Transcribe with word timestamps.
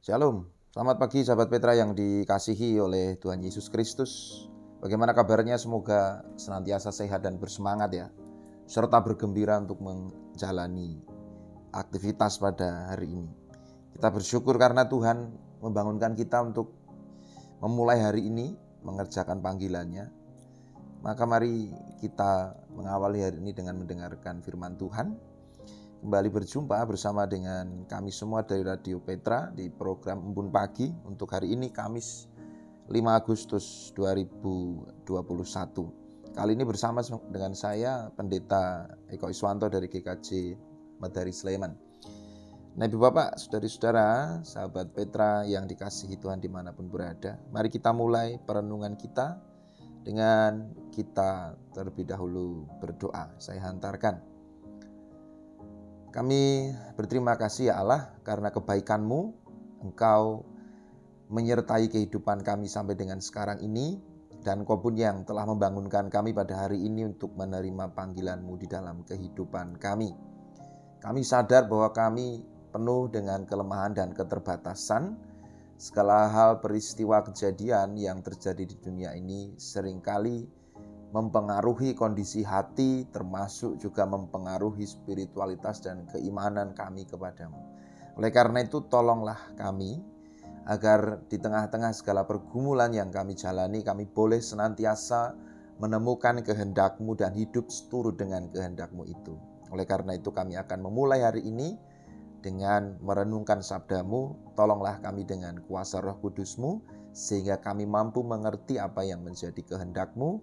Shalom, 0.00 0.48
selamat 0.72 0.96
pagi 0.96 1.20
sahabat 1.20 1.52
Petra 1.52 1.76
yang 1.76 1.92
dikasihi 1.92 2.80
oleh 2.80 3.20
Tuhan 3.20 3.36
Yesus 3.44 3.68
Kristus. 3.68 4.32
Bagaimana 4.80 5.12
kabarnya? 5.12 5.60
Semoga 5.60 6.24
senantiasa 6.40 6.88
sehat 6.88 7.20
dan 7.20 7.36
bersemangat 7.36 7.92
ya, 7.92 8.08
serta 8.64 9.04
bergembira 9.04 9.60
untuk 9.60 9.84
menjalani 9.84 11.04
aktivitas 11.76 12.40
pada 12.40 12.88
hari 12.88 13.12
ini. 13.12 13.28
Kita 13.92 14.08
bersyukur 14.08 14.56
karena 14.56 14.88
Tuhan 14.88 15.36
membangunkan 15.60 16.16
kita 16.16 16.48
untuk 16.48 16.72
memulai 17.60 18.00
hari 18.00 18.24
ini 18.24 18.56
mengerjakan 18.80 19.44
panggilannya. 19.44 20.08
Maka 21.04 21.28
mari 21.28 21.76
kita 22.00 22.56
mengawali 22.72 23.20
hari 23.20 23.36
ini 23.36 23.52
dengan 23.52 23.76
mendengarkan 23.76 24.40
firman 24.40 24.80
Tuhan 24.80 25.12
kembali 26.00 26.32
berjumpa 26.32 26.80
bersama 26.88 27.28
dengan 27.28 27.84
kami 27.84 28.08
semua 28.08 28.40
dari 28.40 28.64
Radio 28.64 29.04
Petra 29.04 29.52
di 29.52 29.68
program 29.68 30.32
Embun 30.32 30.48
Pagi 30.48 30.88
untuk 31.04 31.28
hari 31.28 31.52
ini 31.52 31.68
Kamis 31.68 32.24
5 32.88 32.96
Agustus 33.12 33.92
2021. 33.92 35.04
Kali 36.32 36.56
ini 36.56 36.64
bersama 36.64 37.04
dengan 37.28 37.52
saya 37.52 38.08
Pendeta 38.16 38.88
Eko 39.12 39.28
Iswanto 39.28 39.68
dari 39.68 39.92
GKJ 39.92 40.56
Medari 41.04 41.36
Sleman. 41.36 41.76
Nah 42.80 42.84
Ibu 42.88 42.96
Bapak, 42.96 43.36
Saudari-saudara, 43.36 44.40
sahabat 44.40 44.96
Petra 44.96 45.44
yang 45.44 45.68
dikasihi 45.68 46.16
Tuhan 46.16 46.40
di 46.40 46.48
mana 46.48 46.72
pun 46.72 46.88
berada. 46.88 47.36
Mari 47.52 47.68
kita 47.68 47.92
mulai 47.92 48.40
perenungan 48.40 48.96
kita 48.96 49.36
dengan 50.00 50.64
kita 50.96 51.60
terlebih 51.76 52.08
dahulu 52.08 52.64
berdoa. 52.80 53.36
Saya 53.36 53.68
hantarkan. 53.68 54.29
Kami 56.10 56.74
berterima 56.98 57.38
kasih 57.38 57.70
ya 57.70 57.78
Allah 57.78 58.10
karena 58.26 58.50
kebaikan-Mu, 58.50 59.20
Engkau 59.86 60.42
menyertai 61.30 61.86
kehidupan 61.86 62.42
kami 62.42 62.66
sampai 62.66 62.98
dengan 62.98 63.22
sekarang 63.22 63.62
ini, 63.62 64.02
dan 64.42 64.66
Kau 64.66 64.82
pun 64.82 64.98
yang 64.98 65.22
telah 65.22 65.46
membangunkan 65.46 66.10
kami 66.10 66.34
pada 66.34 66.66
hari 66.66 66.82
ini 66.82 67.06
untuk 67.06 67.38
menerima 67.38 67.94
panggilan-Mu 67.94 68.54
di 68.58 68.66
dalam 68.66 69.06
kehidupan 69.06 69.78
kami. 69.78 70.10
Kami 70.98 71.22
sadar 71.22 71.70
bahwa 71.70 71.94
kami 71.94 72.42
penuh 72.74 73.06
dengan 73.06 73.46
kelemahan 73.46 73.94
dan 73.94 74.10
keterbatasan, 74.10 75.14
segala 75.78 76.26
hal 76.26 76.58
peristiwa 76.58 77.22
kejadian 77.22 77.94
yang 77.94 78.18
terjadi 78.18 78.66
di 78.66 78.76
dunia 78.82 79.14
ini 79.14 79.54
sering 79.56 80.02
kali 80.02 80.44
mempengaruhi 81.10 81.98
kondisi 81.98 82.46
hati, 82.46 83.06
termasuk 83.10 83.82
juga 83.82 84.06
mempengaruhi 84.06 84.86
spiritualitas 84.86 85.82
dan 85.82 86.06
keimanan 86.10 86.70
kami 86.74 87.02
kepadamu. 87.06 87.58
Oleh 88.14 88.30
karena 88.30 88.62
itu, 88.62 88.82
tolonglah 88.86 89.38
kami 89.58 89.98
agar 90.70 91.24
di 91.26 91.40
tengah-tengah 91.40 91.90
segala 91.90 92.22
pergumulan 92.28 92.94
yang 92.94 93.10
kami 93.10 93.34
jalani, 93.34 93.82
kami 93.82 94.06
boleh 94.06 94.38
senantiasa 94.38 95.34
menemukan 95.80 96.44
kehendakmu 96.44 97.16
dan 97.16 97.32
hidup 97.32 97.66
seturut 97.72 98.14
dengan 98.14 98.46
kehendakmu 98.52 99.08
itu. 99.08 99.34
Oleh 99.72 99.88
karena 99.88 100.14
itu 100.14 100.30
kami 100.30 100.54
akan 100.60 100.78
memulai 100.84 101.24
hari 101.24 101.42
ini 101.42 101.74
dengan 102.44 103.00
merenungkan 103.00 103.64
sabdamu, 103.64 104.36
tolonglah 104.54 105.00
kami 105.00 105.24
dengan 105.24 105.60
kuasa 105.64 106.04
roh 106.04 106.16
kudusmu, 106.20 106.84
sehingga 107.10 107.58
kami 107.58 107.88
mampu 107.88 108.22
mengerti 108.22 108.76
apa 108.78 109.02
yang 109.02 109.24
menjadi 109.24 109.60
kehendakmu, 109.64 110.40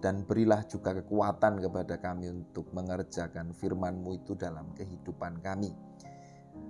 dan 0.00 0.22
berilah 0.24 0.64
juga 0.68 0.96
kekuatan 0.96 1.60
kepada 1.60 1.98
kami 1.98 2.30
untuk 2.30 2.70
mengerjakan 2.72 3.52
firman-Mu 3.54 4.22
itu 4.22 4.32
dalam 4.38 4.70
kehidupan 4.76 5.42
kami. 5.42 5.72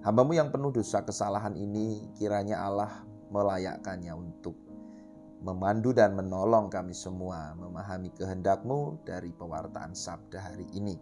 Hambamu 0.01 0.33
yang 0.33 0.49
penuh 0.49 0.73
dosa 0.73 1.05
kesalahan 1.05 1.53
ini 1.57 2.09
kiranya 2.17 2.65
Allah 2.65 3.05
melayakkannya 3.31 4.13
untuk 4.17 4.57
memandu 5.41 5.97
dan 5.97 6.13
menolong 6.17 6.69
kami 6.69 6.93
semua 6.93 7.57
memahami 7.57 8.13
kehendak-Mu 8.13 9.05
dari 9.09 9.33
pewartaan 9.33 9.97
sabda 9.97 10.53
hari 10.53 10.69
ini. 10.77 10.97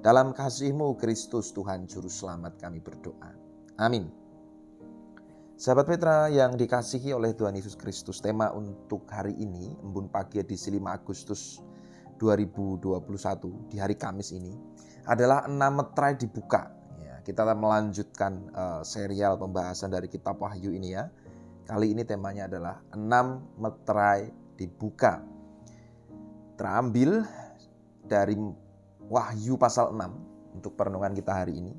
Dalam 0.00 0.34
kasih-Mu 0.34 0.98
Kristus 0.98 1.52
Tuhan 1.54 1.86
Juru 1.86 2.08
Selamat 2.08 2.58
kami 2.58 2.82
berdoa. 2.82 3.30
Amin. 3.78 4.21
Sahabat 5.62 5.94
Petra 5.94 6.26
yang 6.26 6.58
dikasihi 6.58 7.14
oleh 7.14 7.38
Tuhan 7.38 7.54
Yesus 7.54 7.78
Kristus, 7.78 8.18
tema 8.18 8.50
untuk 8.50 9.06
hari 9.06 9.30
ini, 9.38 9.70
embun 9.78 10.10
pagi 10.10 10.42
edisi 10.42 10.74
5 10.74 10.82
Agustus 10.90 11.62
2021 12.18 13.70
di 13.70 13.78
hari 13.78 13.94
Kamis 13.94 14.34
ini 14.34 14.58
adalah 15.06 15.46
enam 15.46 15.78
metrai 15.78 16.18
dibuka. 16.18 16.66
Ya, 16.98 17.22
kita 17.22 17.46
melanjutkan 17.54 18.50
uh, 18.50 18.82
serial 18.82 19.38
pembahasan 19.38 19.94
dari 19.94 20.10
kitab 20.10 20.42
Wahyu 20.42 20.74
ini 20.74 20.98
ya. 20.98 21.06
Kali 21.62 21.94
ini 21.94 22.02
temanya 22.02 22.50
adalah 22.50 22.82
enam 22.90 23.46
metrai 23.54 24.34
dibuka. 24.58 25.22
Terambil 26.58 27.22
dari 28.02 28.34
Wahyu 29.06 29.54
pasal 29.54 29.94
6 29.94 30.58
untuk 30.58 30.74
perenungan 30.74 31.14
kita 31.14 31.46
hari 31.46 31.62
ini. 31.62 31.70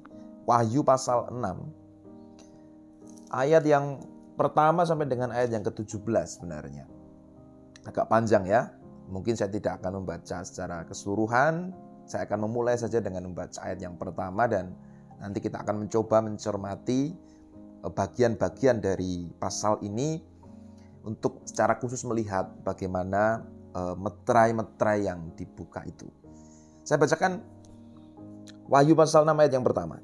Wahyu 0.48 0.88
pasal 0.88 1.28
6 1.36 1.83
ayat 3.34 3.66
yang 3.66 3.98
pertama 4.38 4.86
sampai 4.86 5.10
dengan 5.10 5.34
ayat 5.34 5.50
yang 5.50 5.66
ke-17 5.66 6.40
sebenarnya. 6.40 6.86
Agak 7.84 8.06
panjang 8.08 8.46
ya. 8.46 8.70
Mungkin 9.10 9.36
saya 9.36 9.52
tidak 9.52 9.82
akan 9.82 10.06
membaca 10.06 10.46
secara 10.46 10.86
keseluruhan. 10.88 11.74
Saya 12.06 12.30
akan 12.30 12.48
memulai 12.48 12.78
saja 12.78 13.02
dengan 13.02 13.28
membaca 13.28 13.58
ayat 13.66 13.82
yang 13.82 13.98
pertama 13.98 14.46
dan 14.48 14.72
nanti 15.20 15.42
kita 15.42 15.60
akan 15.66 15.88
mencoba 15.88 16.24
mencermati 16.24 17.12
eh, 17.84 17.92
bagian-bagian 17.92 18.80
dari 18.80 19.28
pasal 19.42 19.82
ini 19.84 20.22
untuk 21.04 21.44
secara 21.44 21.76
khusus 21.82 22.06
melihat 22.08 22.48
bagaimana 22.64 23.44
eh, 23.76 23.96
metrai-metrai 23.98 25.10
yang 25.10 25.34
dibuka 25.36 25.84
itu. 25.84 26.08
Saya 26.84 27.00
bacakan 27.00 27.44
Wahyu 28.68 28.96
pasal 28.96 29.28
6 29.28 29.36
ayat 29.36 29.54
yang 29.60 29.66
pertama. 29.66 30.00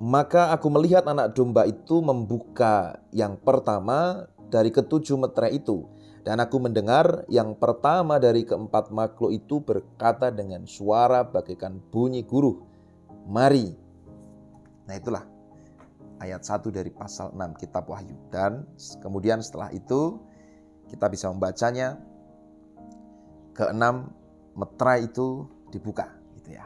Maka 0.00 0.48
aku 0.56 0.72
melihat 0.72 1.04
anak 1.04 1.36
domba 1.36 1.68
itu 1.68 2.00
membuka 2.00 3.04
yang 3.12 3.36
pertama 3.36 4.24
dari 4.48 4.72
ketujuh 4.72 5.20
meterai 5.20 5.60
itu. 5.60 5.84
Dan 6.24 6.40
aku 6.40 6.56
mendengar 6.56 7.28
yang 7.28 7.52
pertama 7.52 8.16
dari 8.16 8.48
keempat 8.48 8.92
makhluk 8.92 9.32
itu 9.32 9.60
berkata 9.60 10.32
dengan 10.32 10.64
suara 10.64 11.20
bagaikan 11.24 11.80
bunyi 11.92 12.24
guru. 12.24 12.64
Mari. 13.28 13.76
Nah 14.88 14.94
itulah 14.96 15.24
ayat 16.20 16.44
1 16.44 16.72
dari 16.72 16.88
pasal 16.88 17.36
6 17.36 17.60
kitab 17.60 17.84
Wahyu. 17.84 18.16
Dan 18.32 18.64
kemudian 19.04 19.44
setelah 19.44 19.68
itu 19.68 20.16
kita 20.88 21.12
bisa 21.12 21.28
membacanya. 21.28 22.00
Keenam 23.52 24.16
meterai 24.56 25.12
itu 25.12 25.44
dibuka 25.68 26.08
gitu 26.40 26.56
ya. 26.56 26.64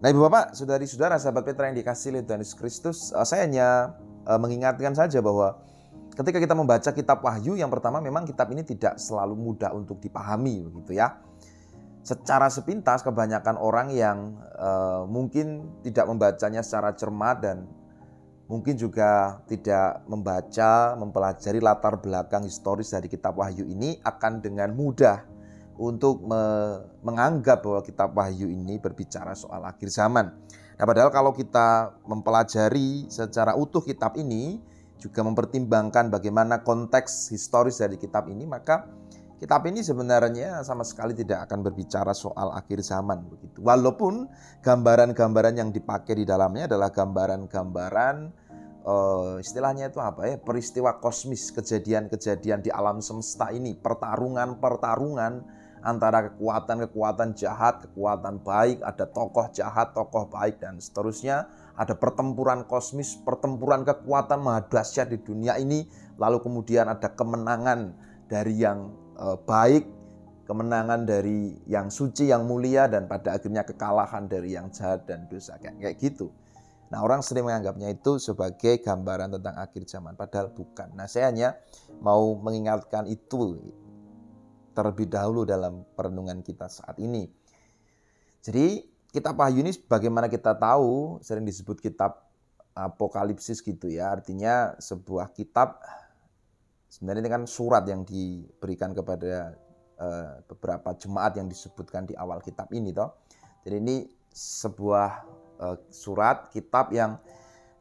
Nah 0.00 0.08
ibu 0.08 0.24
bapak, 0.24 0.56
saudari-saudara, 0.56 1.20
sahabat 1.20 1.44
Petra 1.44 1.68
yang 1.68 1.76
dikasih 1.76 2.16
oleh 2.16 2.24
Tuhan 2.24 2.40
Yesus 2.40 2.56
Kristus, 2.56 2.98
uh, 3.12 3.20
saya 3.20 3.44
hanya 3.44 3.92
uh, 4.24 4.40
mengingatkan 4.40 4.96
saja 4.96 5.20
bahwa 5.20 5.60
ketika 6.16 6.40
kita 6.40 6.56
membaca 6.56 6.88
kitab 6.88 7.20
Wahyu, 7.20 7.60
yang 7.60 7.68
pertama 7.68 8.00
memang 8.00 8.24
kitab 8.24 8.48
ini 8.48 8.64
tidak 8.64 8.96
selalu 8.96 9.36
mudah 9.36 9.76
untuk 9.76 10.00
dipahami 10.00 10.64
begitu 10.64 10.96
ya. 10.96 11.20
Secara 12.00 12.48
sepintas 12.48 13.04
kebanyakan 13.04 13.60
orang 13.60 13.92
yang 13.92 14.40
uh, 14.56 15.04
mungkin 15.04 15.68
tidak 15.84 16.08
membacanya 16.08 16.64
secara 16.64 16.96
cermat 16.96 17.44
dan 17.44 17.68
mungkin 18.48 18.80
juga 18.80 19.44
tidak 19.52 20.00
membaca, 20.08 20.96
mempelajari 20.96 21.60
latar 21.60 22.00
belakang 22.00 22.48
historis 22.48 22.88
dari 22.88 23.04
kitab 23.04 23.36
Wahyu 23.36 23.68
ini 23.68 24.00
akan 24.00 24.40
dengan 24.40 24.72
mudah 24.72 25.28
untuk 25.80 26.20
me 26.28 26.76
menganggap 27.00 27.64
bahwa 27.64 27.80
kitab 27.80 28.12
Wahyu 28.12 28.52
ini 28.52 28.76
berbicara 28.76 29.32
soal 29.32 29.64
akhir 29.64 29.88
zaman. 29.88 30.28
Nah, 30.76 30.84
padahal 30.84 31.08
kalau 31.08 31.32
kita 31.32 31.96
mempelajari 32.04 33.08
secara 33.08 33.56
utuh 33.56 33.80
kitab 33.80 34.20
ini, 34.20 34.60
juga 35.00 35.24
mempertimbangkan 35.24 36.12
bagaimana 36.12 36.60
konteks 36.60 37.32
historis 37.32 37.80
dari 37.80 37.96
kitab 37.96 38.28
ini, 38.28 38.44
maka 38.44 38.84
kitab 39.40 39.64
ini 39.64 39.80
sebenarnya 39.80 40.60
sama 40.60 40.84
sekali 40.84 41.16
tidak 41.16 41.48
akan 41.48 41.64
berbicara 41.64 42.12
soal 42.12 42.52
akhir 42.52 42.84
zaman 42.84 43.24
begitu. 43.24 43.64
Walaupun 43.64 44.28
gambaran-gambaran 44.60 45.56
yang 45.56 45.72
dipakai 45.72 46.20
di 46.20 46.24
dalamnya 46.28 46.68
adalah 46.68 46.92
gambaran-gambaran 46.92 48.16
uh, 48.84 49.36
istilahnya 49.40 49.88
itu 49.88 50.00
apa 50.00 50.28
ya 50.28 50.36
peristiwa 50.36 51.00
kosmis 51.00 51.52
kejadian-kejadian 51.52 52.60
di 52.64 52.70
alam 52.72 53.00
semesta 53.00 53.48
ini 53.52 53.76
pertarungan-pertarungan 53.76 55.59
antara 55.80 56.32
kekuatan-kekuatan 56.32 57.32
jahat, 57.36 57.88
kekuatan 57.88 58.40
baik, 58.44 58.80
ada 58.84 59.04
tokoh 59.08 59.48
jahat, 59.52 59.92
tokoh 59.96 60.28
baik 60.28 60.60
dan 60.60 60.76
seterusnya, 60.76 61.48
ada 61.76 61.96
pertempuran 61.96 62.68
kosmis, 62.68 63.16
pertempuran 63.20 63.84
kekuatan 63.84 64.40
maha 64.44 64.64
dahsyat 64.68 65.08
di 65.08 65.18
dunia 65.20 65.56
ini, 65.56 65.88
lalu 66.20 66.44
kemudian 66.44 66.88
ada 66.88 67.08
kemenangan 67.12 67.96
dari 68.28 68.60
yang 68.60 68.92
eh, 69.16 69.38
baik, 69.48 69.84
kemenangan 70.44 71.06
dari 71.08 71.56
yang 71.70 71.88
suci, 71.88 72.28
yang 72.28 72.44
mulia 72.44 72.90
dan 72.90 73.08
pada 73.08 73.38
akhirnya 73.40 73.64
kekalahan 73.64 74.26
dari 74.26 74.58
yang 74.58 74.68
jahat 74.74 75.06
dan 75.08 75.30
dosa 75.30 75.56
kayak, 75.56 75.78
kayak 75.78 75.96
gitu. 76.02 76.28
Nah, 76.90 77.06
orang 77.06 77.22
sering 77.22 77.46
menganggapnya 77.46 77.94
itu 77.94 78.18
sebagai 78.18 78.82
gambaran 78.82 79.38
tentang 79.38 79.54
akhir 79.62 79.86
zaman, 79.86 80.18
padahal 80.18 80.50
bukan. 80.50 80.90
Nah, 80.98 81.06
saya 81.06 81.30
hanya 81.30 81.54
mau 82.02 82.34
mengingatkan 82.34 83.06
itu 83.06 83.62
terlebih 84.72 85.10
dahulu 85.10 85.46
dalam 85.46 85.82
perenungan 85.94 86.40
kita 86.40 86.70
saat 86.70 86.96
ini. 86.98 87.28
Jadi, 88.40 88.82
kitab 89.12 89.36
Wahyu 89.36 89.60
ini 89.60 89.72
bagaimana 89.84 90.30
kita 90.30 90.56
tahu 90.56 91.20
sering 91.20 91.44
disebut 91.44 91.82
kitab 91.82 92.24
apokalipsis 92.72 93.60
gitu 93.60 93.90
ya. 93.90 94.14
Artinya 94.14 94.78
sebuah 94.80 95.34
kitab 95.36 95.82
sebenarnya 96.88 97.26
ini 97.26 97.30
kan 97.30 97.44
surat 97.44 97.84
yang 97.84 98.06
diberikan 98.06 98.96
kepada 98.96 99.58
uh, 100.00 100.40
beberapa 100.48 100.96
jemaat 100.96 101.36
yang 101.36 101.50
disebutkan 101.50 102.08
di 102.08 102.16
awal 102.16 102.40
kitab 102.40 102.72
ini 102.72 102.94
toh. 102.94 103.12
Jadi 103.66 103.76
ini 103.76 103.96
sebuah 104.32 105.40
Eh, 105.60 105.76
surat 105.92 106.48
kitab 106.48 106.88
yang 106.88 107.20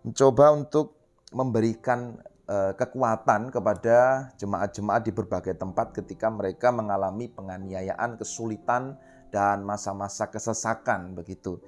mencoba 0.03 0.51
untuk 0.51 0.99
memberikan 1.31 2.19
eh, 2.19 2.38
kekuatan 2.49 3.53
kepada 3.53 4.29
jemaat-jemaat 4.41 5.01
di 5.05 5.13
berbagai 5.13 5.53
tempat 5.53 5.93
ketika 5.93 6.33
mereka 6.33 6.73
mengalami 6.73 7.29
penganiayaan, 7.29 8.17
kesulitan 8.17 8.97
dan 9.29 9.61
masa-masa 9.61 10.27
kesesakan 10.27 11.13
begitu. 11.13 11.61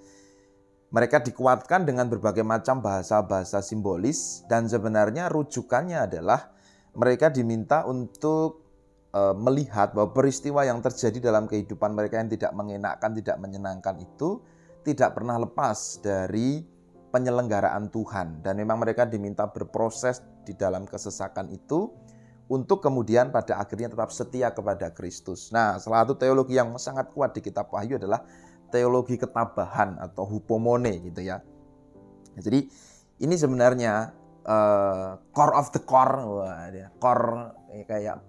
Mereka 0.91 1.23
dikuatkan 1.23 1.87
dengan 1.87 2.11
berbagai 2.11 2.43
macam 2.43 2.83
bahasa-bahasa 2.83 3.63
simbolis 3.63 4.43
dan 4.51 4.67
sebenarnya 4.67 5.31
rujukannya 5.31 6.03
adalah 6.03 6.51
mereka 6.91 7.31
diminta 7.31 7.87
untuk 7.87 8.67
eh, 9.15 9.35
melihat 9.37 9.95
bahwa 9.95 10.11
peristiwa 10.11 10.67
yang 10.67 10.83
terjadi 10.83 11.31
dalam 11.31 11.47
kehidupan 11.47 11.95
mereka 11.95 12.19
yang 12.19 12.27
tidak 12.27 12.51
mengenakkan, 12.51 13.15
tidak 13.15 13.37
menyenangkan 13.39 13.95
itu 14.03 14.43
tidak 14.81 15.15
pernah 15.15 15.37
lepas 15.37 16.01
dari 16.03 16.59
penyelenggaraan 17.11 17.91
Tuhan 17.91 18.41
dan 18.43 18.55
memang 18.55 18.81
mereka 18.81 19.03
diminta 19.07 19.47
berproses 19.47 20.23
di 20.43 20.53
dalam 20.57 20.87
kesesakan 20.87 21.49
itu 21.53 21.91
untuk 22.51 22.83
kemudian 22.83 23.31
pada 23.31 23.63
akhirnya 23.63 23.87
tetap 23.87 24.11
setia 24.11 24.51
kepada 24.51 24.91
Kristus. 24.91 25.55
Nah, 25.55 25.79
salah 25.79 26.03
satu 26.03 26.19
teologi 26.19 26.59
yang 26.59 26.75
sangat 26.75 27.13
kuat 27.15 27.31
di 27.31 27.39
kitab 27.39 27.71
Wahyu 27.71 27.95
adalah 27.95 28.25
teologi 28.67 29.15
ketabahan 29.15 29.99
atau 29.99 30.27
hupomone 30.27 30.99
gitu 31.07 31.23
ya. 31.23 31.39
Jadi 32.35 32.67
ini 33.23 33.35
sebenarnya 33.39 34.11
uh, 34.43 35.19
core 35.31 35.55
of 35.55 35.71
the 35.71 35.81
core, 35.83 36.15
wah, 36.27 36.67
dia, 36.71 36.91
core 36.99 37.55
eh, 37.71 37.87
kayak 37.87 38.19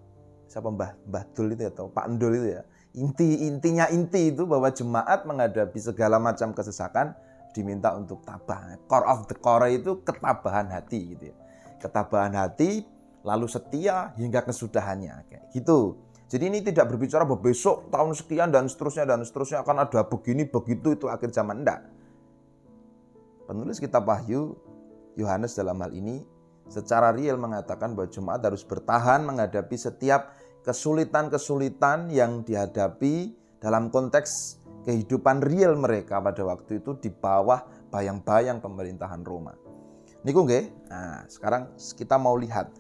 siapa 0.47 0.71
Mbah 0.71 1.09
Mbah 1.11 1.25
itu 1.33 1.65
atau 1.67 1.89
Pak 1.91 2.05
Endul 2.13 2.37
itu 2.37 2.49
ya 2.61 2.63
inti 2.93 3.49
intinya 3.49 3.89
inti 3.89 4.33
itu 4.33 4.45
bahwa 4.45 4.69
jemaat 4.69 5.25
menghadapi 5.25 5.81
segala 5.81 6.21
macam 6.21 6.53
kesesakan 6.53 7.17
diminta 7.57 7.93
untuk 7.97 8.25
tabah. 8.25 8.77
Core 8.89 9.07
of 9.09 9.29
the 9.29 9.37
core 9.37 9.69
itu 9.73 10.01
ketabahan 10.05 10.69
hati 10.73 11.17
gitu 11.17 11.33
ya. 11.33 11.37
Ketabahan 11.83 12.39
hati 12.39 12.87
lalu 13.27 13.51
setia 13.51 14.15
hingga 14.15 14.47
kesudahannya 14.47 15.27
kayak 15.27 15.45
gitu. 15.51 15.99
Jadi 16.31 16.45
ini 16.49 16.59
tidak 16.65 16.89
berbicara 16.89 17.29
bahwa 17.29 17.45
besok 17.45 17.93
tahun 17.93 18.17
sekian 18.17 18.49
dan 18.55 18.65
seterusnya 18.71 19.05
dan 19.05 19.21
seterusnya 19.21 19.61
akan 19.67 19.85
ada 19.85 20.01
begini 20.07 20.49
begitu 20.49 20.97
itu 20.97 21.11
akhir 21.11 21.35
zaman 21.35 21.61
enggak. 21.61 21.85
Penulis 23.45 23.77
kitab 23.83 24.09
Wahyu 24.09 24.57
Yohanes 25.19 25.53
dalam 25.53 25.77
hal 25.85 25.93
ini 25.93 26.25
secara 26.73 27.13
real 27.13 27.37
mengatakan 27.37 27.93
bahwa 27.93 28.09
jemaat 28.09 28.41
harus 28.49 28.65
bertahan 28.65 29.29
menghadapi 29.29 29.77
setiap 29.77 30.33
kesulitan-kesulitan 30.65 32.09
yang 32.09 32.41
dihadapi 32.47 33.37
dalam 33.61 33.93
konteks 33.93 34.63
kehidupan 34.89 35.45
real 35.45 35.77
mereka 35.77 36.19
pada 36.19 36.43
waktu 36.49 36.81
itu 36.81 36.97
di 36.97 37.11
bawah 37.13 37.61
bayang-bayang 37.93 38.59
pemerintahan 38.65 39.21
Roma. 39.21 39.62
Niku 40.23 40.47
nggih. 40.47 40.65
Nah, 40.87 41.27
sekarang 41.27 41.75
kita 41.77 42.15
mau 42.15 42.39
lihat 42.39 42.71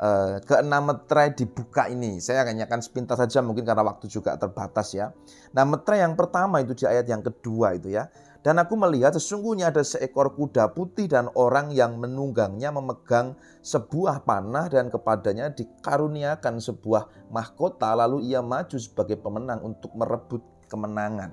uh, 0.00 0.40
keenam 0.42 0.88
metre 0.88 1.36
dibuka 1.36 1.86
ini. 1.92 2.16
Saya 2.18 2.42
akan 2.48 2.64
nyakan 2.64 2.80
sepintas 2.80 3.20
saja 3.20 3.44
mungkin 3.44 3.62
karena 3.62 3.84
waktu 3.84 4.08
juga 4.08 4.34
terbatas 4.40 4.96
ya. 4.96 5.12
Nah, 5.52 5.64
metre 5.68 6.00
yang 6.00 6.16
pertama 6.16 6.64
itu 6.64 6.72
di 6.72 6.84
ayat 6.88 7.04
yang 7.04 7.20
kedua 7.20 7.76
itu 7.76 7.92
ya. 7.92 8.08
Dan 8.42 8.58
aku 8.58 8.74
melihat 8.74 9.14
sesungguhnya 9.14 9.70
ada 9.70 9.86
seekor 9.86 10.34
kuda 10.34 10.74
putih 10.74 11.06
dan 11.06 11.30
orang 11.38 11.70
yang 11.70 11.94
menunggangnya 12.02 12.74
memegang 12.74 13.38
sebuah 13.62 14.26
panah 14.26 14.66
dan 14.66 14.90
kepadanya 14.90 15.54
dikaruniakan 15.54 16.58
sebuah 16.58 17.30
mahkota 17.30 17.94
lalu 17.94 18.26
ia 18.26 18.42
maju 18.42 18.74
sebagai 18.82 19.14
pemenang 19.22 19.62
untuk 19.62 19.94
merebut 19.94 20.42
kemenangan. 20.66 21.30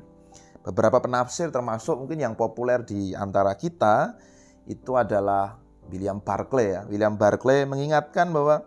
Beberapa 0.61 1.01
penafsir 1.01 1.49
termasuk 1.49 1.97
mungkin 1.97 2.21
yang 2.21 2.37
populer 2.37 2.85
di 2.85 3.17
antara 3.17 3.57
kita 3.57 4.13
itu 4.69 4.93
adalah 4.93 5.57
William 5.89 6.21
Barclay 6.21 6.77
ya. 6.77 6.81
William 6.85 7.17
Barclay 7.17 7.65
mengingatkan 7.65 8.29
bahwa 8.29 8.63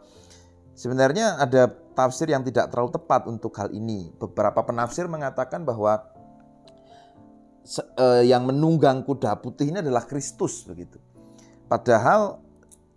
sebenarnya 0.74 1.38
ada 1.38 1.70
tafsir 1.94 2.26
yang 2.26 2.42
tidak 2.42 2.74
terlalu 2.74 2.90
tepat 2.98 3.30
untuk 3.30 3.54
hal 3.54 3.70
ini. 3.70 4.10
Beberapa 4.18 4.66
penafsir 4.66 5.06
mengatakan 5.06 5.62
bahwa 5.62 6.02
uh, 7.96 8.22
yang 8.26 8.42
menunggang 8.42 9.06
kuda 9.06 9.38
putih 9.38 9.70
ini 9.70 9.78
adalah 9.78 10.02
Kristus 10.04 10.66
begitu. 10.66 10.98
Padahal 11.70 12.42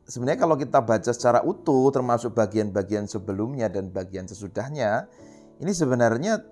sebenarnya 0.09 0.41
kalau 0.41 0.57
kita 0.57 0.81
baca 0.81 1.11
secara 1.13 1.45
utuh 1.45 1.93
termasuk 1.93 2.33
bagian-bagian 2.33 3.05
sebelumnya 3.05 3.69
dan 3.69 3.93
bagian 3.93 4.25
sesudahnya 4.25 5.07
ini 5.61 5.71
sebenarnya 5.71 6.43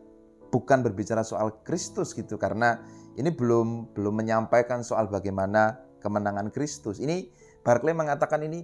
bukan 0.53 0.85
berbicara 0.85 1.25
soal 1.25 1.65
Kristus 1.65 2.13
gitu 2.13 2.37
karena 2.37 2.79
ini 3.17 3.33
belum 3.33 3.93
belum 3.97 4.13
menyampaikan 4.13 4.81
soal 4.85 5.09
bagaimana 5.09 5.82
kemenangan 6.03 6.51
Kristus. 6.51 6.99
Ini 6.99 7.31
Barclay 7.63 7.95
mengatakan 7.95 8.43
ini 8.43 8.59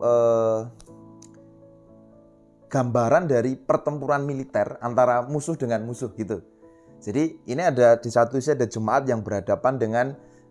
eh, 0.00 0.60
gambaran 2.74 3.30
dari 3.30 3.54
pertempuran 3.54 4.26
militer 4.26 4.82
antara 4.82 5.22
musuh 5.22 5.54
dengan 5.54 5.86
musuh 5.86 6.10
gitu. 6.18 6.42
Jadi 6.98 7.44
ini 7.46 7.62
ada 7.62 8.00
di 8.00 8.10
satu 8.10 8.34
sisi 8.40 8.56
ada 8.56 8.66
jemaat 8.66 9.06
yang 9.06 9.20
berhadapan 9.20 9.76
dengan 9.76 10.06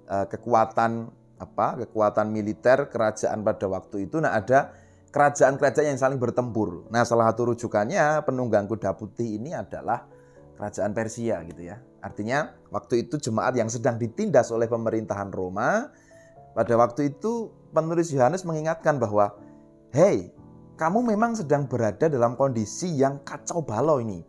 uh, 0.05 0.25
kekuatan 0.29 1.09
apa? 1.41 1.83
kekuatan 1.83 2.29
militer 2.29 2.87
kerajaan 2.87 3.41
pada 3.41 3.65
waktu 3.67 4.07
itu. 4.07 4.21
Nah, 4.21 4.37
ada 4.37 4.71
kerajaan-kerajaan 5.09 5.97
yang 5.97 5.99
saling 5.99 6.21
bertempur. 6.21 6.87
Nah, 6.93 7.03
salah 7.03 7.33
satu 7.33 7.51
rujukannya 7.51 8.21
penunggang 8.23 8.69
kuda 8.69 8.93
putih 8.95 9.41
ini 9.41 9.51
adalah 9.51 10.05
kerajaan 10.59 10.91
Persia 10.93 11.41
gitu 11.47 11.61
ya. 11.63 11.81
Artinya 12.03 12.53
waktu 12.69 13.07
itu 13.07 13.17
jemaat 13.17 13.55
yang 13.55 13.71
sedang 13.71 13.97
ditindas 13.97 14.51
oleh 14.53 14.67
pemerintahan 14.67 15.31
Roma 15.33 15.89
pada 16.53 16.73
waktu 16.77 17.15
itu 17.15 17.49
penulis 17.73 18.13
Yohanes 18.13 18.45
mengingatkan 18.45 19.01
bahwa 19.01 19.33
hey, 19.95 20.29
kamu 20.77 21.15
memang 21.15 21.33
sedang 21.33 21.65
berada 21.65 22.05
dalam 22.05 22.37
kondisi 22.37 22.91
yang 22.93 23.21
kacau 23.25 23.65
balau 23.65 23.97
ini 24.01 24.21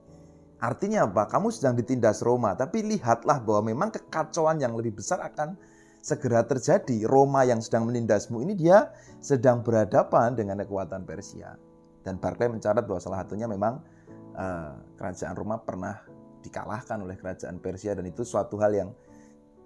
Artinya 0.65 1.05
apa? 1.05 1.29
Kamu 1.29 1.53
sedang 1.53 1.77
ditindas 1.77 2.25
Roma, 2.25 2.57
tapi 2.57 2.81
lihatlah 2.81 3.45
bahwa 3.45 3.69
memang 3.69 3.93
kekacauan 3.93 4.57
yang 4.57 4.73
lebih 4.73 4.97
besar 4.97 5.21
akan 5.21 5.61
segera 6.01 6.41
terjadi. 6.49 7.05
Roma 7.05 7.45
yang 7.45 7.61
sedang 7.61 7.85
menindasmu 7.85 8.41
ini 8.41 8.57
dia 8.57 8.89
sedang 9.21 9.61
berhadapan 9.61 10.33
dengan 10.33 10.65
kekuatan 10.65 11.05
Persia. 11.05 11.53
Dan 12.01 12.17
Barclay 12.17 12.49
mencatat 12.49 12.81
bahwa 12.81 12.97
salah 12.97 13.21
satunya 13.25 13.45
memang 13.45 13.85
uh, 14.33 14.73
kerajaan 14.97 15.37
Roma 15.37 15.61
pernah 15.61 16.01
dikalahkan 16.45 17.01
oleh 17.01 17.17
kerajaan 17.17 17.57
Persia 17.59 17.97
dan 17.97 18.05
itu 18.05 18.21
suatu 18.23 18.61
hal 18.61 18.77
yang 18.77 18.91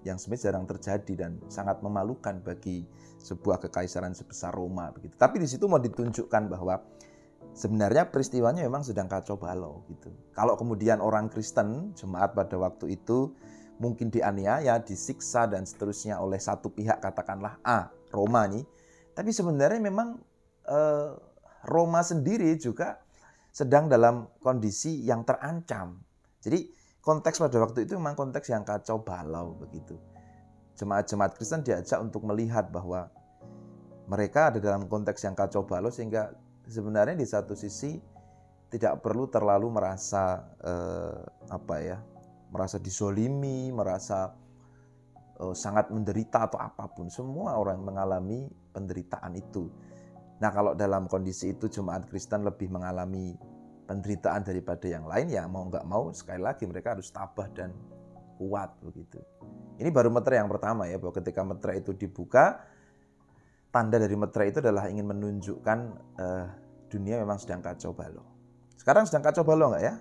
yang 0.06 0.14
sebenarnya 0.14 0.54
jarang 0.54 0.66
terjadi 0.70 1.26
dan 1.26 1.42
sangat 1.50 1.82
memalukan 1.82 2.38
bagi 2.38 2.86
sebuah 3.18 3.58
kekaisaran 3.66 4.14
sebesar 4.14 4.54
Roma 4.54 4.94
begitu. 4.94 5.18
Tapi 5.18 5.42
di 5.42 5.48
situ 5.50 5.66
mau 5.66 5.82
ditunjukkan 5.82 6.42
bahwa 6.46 6.78
sebenarnya 7.50 8.06
peristiwanya 8.06 8.62
memang 8.62 8.86
sedang 8.86 9.10
kacau 9.10 9.34
balau 9.34 9.82
gitu. 9.90 10.14
Kalau 10.30 10.54
kemudian 10.54 11.02
orang 11.02 11.26
Kristen, 11.26 11.98
jemaat 11.98 12.38
pada 12.38 12.54
waktu 12.54 12.94
itu 12.94 13.34
mungkin 13.82 14.10
dianiaya, 14.10 14.78
disiksa 14.82 15.50
dan 15.50 15.66
seterusnya 15.66 16.22
oleh 16.22 16.38
satu 16.38 16.70
pihak 16.70 17.02
katakanlah 17.02 17.58
A, 17.66 17.90
Roma 18.14 18.46
nih. 18.46 18.62
Tapi 19.18 19.34
sebenarnya 19.34 19.82
memang 19.82 20.18
eh, 20.66 21.10
Roma 21.66 22.06
sendiri 22.06 22.54
juga 22.54 23.02
sedang 23.50 23.90
dalam 23.90 24.30
kondisi 24.38 25.02
yang 25.02 25.26
terancam. 25.26 25.98
Jadi 26.38 26.70
konteks 27.02 27.42
pada 27.42 27.58
waktu 27.58 27.86
itu 27.86 27.98
memang 27.98 28.14
konteks 28.14 28.50
yang 28.50 28.62
kacau 28.62 29.02
balau 29.02 29.58
begitu. 29.58 29.98
Jemaat-jemaat 30.78 31.34
Kristen 31.34 31.66
diajak 31.66 31.98
untuk 31.98 32.22
melihat 32.22 32.70
bahwa 32.70 33.10
mereka 34.08 34.54
ada 34.54 34.58
dalam 34.62 34.86
konteks 34.86 35.26
yang 35.26 35.34
kacau 35.34 35.66
balau 35.66 35.90
sehingga 35.90 36.32
sebenarnya 36.64 37.18
di 37.18 37.26
satu 37.28 37.52
sisi 37.52 37.98
tidak 38.68 39.00
perlu 39.00 39.28
terlalu 39.28 39.72
merasa 39.72 40.44
eh, 40.60 41.20
apa 41.48 41.76
ya 41.80 41.98
merasa 42.52 42.76
disolimi 42.76 43.72
merasa 43.72 44.32
eh, 45.40 45.54
sangat 45.56 45.88
menderita 45.92 46.48
atau 46.48 46.60
apa 46.60 46.88
pun 46.92 47.08
semua 47.08 47.56
orang 47.56 47.80
mengalami 47.80 48.48
penderitaan 48.72 49.36
itu 49.36 49.68
nah 50.38 50.52
kalau 50.52 50.76
dalam 50.76 51.08
kondisi 51.10 51.56
itu 51.56 51.66
jemaat 51.66 52.06
Kristen 52.06 52.44
lebih 52.46 52.70
mengalami 52.70 53.34
penderitaan 53.88 54.44
daripada 54.44 54.84
yang 54.84 55.08
lain 55.08 55.32
ya 55.32 55.48
mau 55.48 55.64
nggak 55.64 55.88
mau 55.88 56.12
sekali 56.12 56.44
lagi 56.44 56.68
mereka 56.68 56.92
harus 56.92 57.08
tabah 57.08 57.48
dan 57.56 57.72
kuat 58.36 58.76
begitu. 58.84 59.18
Ini 59.80 59.88
baru 59.88 60.12
meter 60.12 60.36
yang 60.36 60.52
pertama 60.52 60.84
ya 60.84 61.00
bahwa 61.00 61.16
ketika 61.16 61.40
meter 61.42 61.80
itu 61.80 61.96
dibuka 61.96 62.60
tanda 63.72 63.96
dari 63.96 64.14
meter 64.14 64.44
itu 64.44 64.58
adalah 64.60 64.92
ingin 64.92 65.08
menunjukkan 65.08 65.78
uh, 66.20 66.46
dunia 66.92 67.18
memang 67.24 67.40
sedang 67.40 67.64
kacau 67.64 67.96
balau. 67.96 68.24
Sekarang 68.76 69.08
sedang 69.08 69.24
kacau 69.24 69.42
balau 69.42 69.72
nggak 69.72 69.84
ya? 69.84 69.94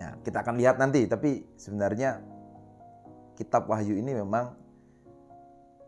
Ya, 0.00 0.08
kita 0.24 0.42
akan 0.42 0.56
lihat 0.58 0.76
nanti, 0.80 1.04
tapi 1.06 1.46
sebenarnya 1.54 2.18
kitab 3.36 3.68
Wahyu 3.70 3.94
ini 3.94 4.16
memang 4.18 4.56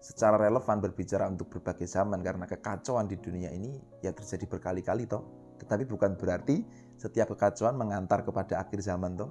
secara 0.04 0.37
relevan 0.37 0.85
berbicara 0.85 1.25
untuk 1.33 1.49
berbagai 1.49 1.88
zaman 1.88 2.21
karena 2.21 2.44
kekacauan 2.44 3.09
di 3.09 3.16
dunia 3.16 3.49
ini 3.49 3.80
ya 4.04 4.12
terjadi 4.12 4.44
berkali-kali 4.44 5.09
toh. 5.09 5.43
Tetapi 5.61 5.84
bukan 5.87 6.18
berarti 6.18 6.64
setiap 6.99 7.34
kekacauan 7.34 7.75
mengantar 7.76 8.23
kepada 8.23 8.62
akhir 8.62 8.80
zaman 8.80 9.18
toh. 9.18 9.30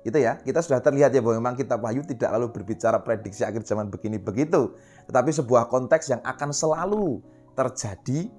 Itu 0.00 0.16
ya, 0.16 0.40
kita 0.40 0.64
sudah 0.64 0.80
terlihat 0.80 1.12
ya 1.12 1.20
bahwa 1.20 1.36
memang 1.44 1.54
kitab 1.60 1.84
Wahyu 1.84 2.00
tidak 2.08 2.32
lalu 2.32 2.48
berbicara 2.48 3.04
prediksi 3.04 3.44
akhir 3.44 3.68
zaman 3.68 3.92
begini 3.92 4.16
begitu, 4.16 4.72
tetapi 5.04 5.28
sebuah 5.28 5.68
konteks 5.68 6.08
yang 6.08 6.24
akan 6.24 6.56
selalu 6.56 7.20
terjadi 7.52 8.32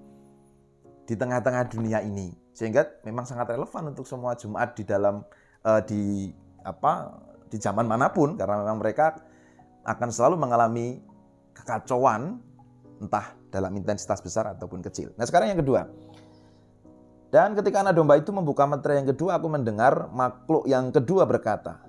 di 1.05 1.13
tengah-tengah 1.13 1.69
dunia 1.69 2.01
ini. 2.01 2.33
Sehingga 2.57 2.89
memang 3.05 3.29
sangat 3.29 3.53
relevan 3.53 3.93
untuk 3.93 4.09
semua 4.09 4.33
jemaat 4.33 4.73
di 4.73 4.83
dalam 4.89 5.21
uh, 5.61 5.81
di 5.85 6.33
apa 6.65 7.13
di 7.51 7.57
zaman 7.61 7.85
mana 7.85 8.09
pun 8.09 8.33
karena 8.37 8.65
memang 8.65 8.81
mereka 8.81 9.21
akan 9.85 10.09
selalu 10.09 10.41
mengalami 10.41 11.01
kekacauan 11.53 12.41
entah 13.01 13.33
dalam 13.49 13.73
intensitas 13.77 14.21
besar 14.21 14.49
ataupun 14.55 14.79
kecil. 14.81 15.13
Nah 15.17 15.25
sekarang 15.25 15.51
yang 15.51 15.61
kedua. 15.61 15.85
Dan 17.31 17.55
ketika 17.55 17.79
anak 17.79 17.95
domba 17.95 18.19
itu 18.19 18.35
membuka 18.35 18.67
meterai 18.67 18.99
yang 18.99 19.09
kedua, 19.15 19.39
aku 19.39 19.47
mendengar 19.47 20.11
makhluk 20.11 20.67
yang 20.67 20.91
kedua 20.91 21.23
berkata, 21.23 21.79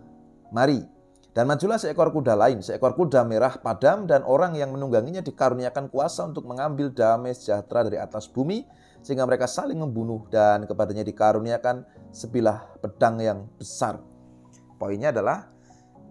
Mari, 0.55 0.87
dan 1.35 1.51
majulah 1.51 1.83
seekor 1.83 2.15
kuda 2.15 2.39
lain, 2.39 2.63
seekor 2.63 2.95
kuda 2.95 3.27
merah 3.27 3.59
padam 3.59 4.07
dan 4.07 4.23
orang 4.23 4.55
yang 4.55 4.71
menungganginya 4.71 5.19
dikaruniakan 5.19 5.91
kuasa 5.91 6.31
untuk 6.31 6.47
mengambil 6.47 6.95
damai 6.95 7.35
sejahtera 7.35 7.83
dari 7.83 7.99
atas 7.99 8.31
bumi, 8.31 8.63
sehingga 9.03 9.27
mereka 9.27 9.51
saling 9.51 9.83
membunuh 9.83 10.31
dan 10.31 10.63
kepadanya 10.63 11.03
dikaruniakan 11.03 11.83
sebilah 12.15 12.79
pedang 12.79 13.19
yang 13.19 13.51
besar. 13.59 13.99
Poinnya 14.79 15.11
adalah 15.11 15.51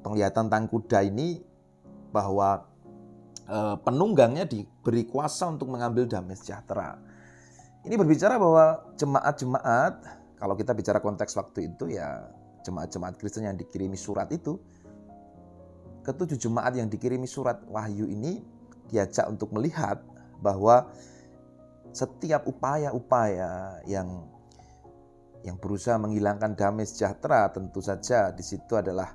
penglihatan 0.04 0.52
tang 0.52 0.68
kuda 0.68 1.08
ini 1.08 1.40
bahwa 2.12 2.68
Eh, 3.52 3.76
penunggangnya 3.84 4.48
diberi 4.48 5.04
kuasa 5.04 5.52
untuk 5.52 5.68
mengambil 5.76 6.08
damai 6.08 6.40
sejahtera. 6.40 6.96
Ini 7.82 7.98
berbicara 7.98 8.38
bahwa 8.38 8.94
jemaat-jemaat, 8.94 9.94
kalau 10.38 10.54
kita 10.54 10.78
bicara 10.78 11.02
konteks 11.02 11.34
waktu 11.34 11.74
itu 11.74 11.98
ya 11.98 12.30
jemaat-jemaat 12.62 13.18
Kristen 13.18 13.50
yang 13.50 13.58
dikirimi 13.58 13.98
surat 13.98 14.30
itu, 14.30 14.62
ketujuh 16.06 16.38
jemaat 16.38 16.78
yang 16.78 16.86
dikirimi 16.86 17.26
surat 17.26 17.58
wahyu 17.66 18.06
ini 18.06 18.46
diajak 18.86 19.26
untuk 19.26 19.50
melihat 19.50 19.98
bahwa 20.46 20.94
setiap 21.90 22.46
upaya-upaya 22.46 23.82
yang 23.90 24.30
yang 25.42 25.58
berusaha 25.58 25.98
menghilangkan 25.98 26.54
damai 26.54 26.86
sejahtera 26.86 27.50
tentu 27.50 27.82
saja 27.82 28.30
di 28.30 28.46
situ 28.46 28.78
adalah 28.78 29.10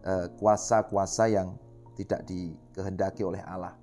eh, 0.00 0.32
kuasa-kuasa 0.40 1.28
yang 1.28 1.60
tidak 1.92 2.24
dikehendaki 2.24 3.20
oleh 3.20 3.44
Allah. 3.44 3.76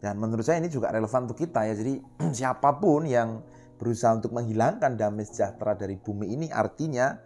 Dan 0.00 0.20
menurut 0.20 0.44
saya 0.44 0.60
ini 0.60 0.68
juga 0.68 0.92
relevan 0.92 1.24
untuk 1.24 1.40
kita 1.40 1.64
ya. 1.66 1.74
Jadi 1.74 2.00
siapa 2.38 2.76
pun 2.76 3.08
yang 3.08 3.40
berusaha 3.76 4.16
untuk 4.16 4.32
menghilangkan 4.32 4.96
damai 4.96 5.28
sejahtera 5.28 5.76
dari 5.76 6.00
bumi 6.00 6.32
ini 6.32 6.46
artinya 6.48 7.16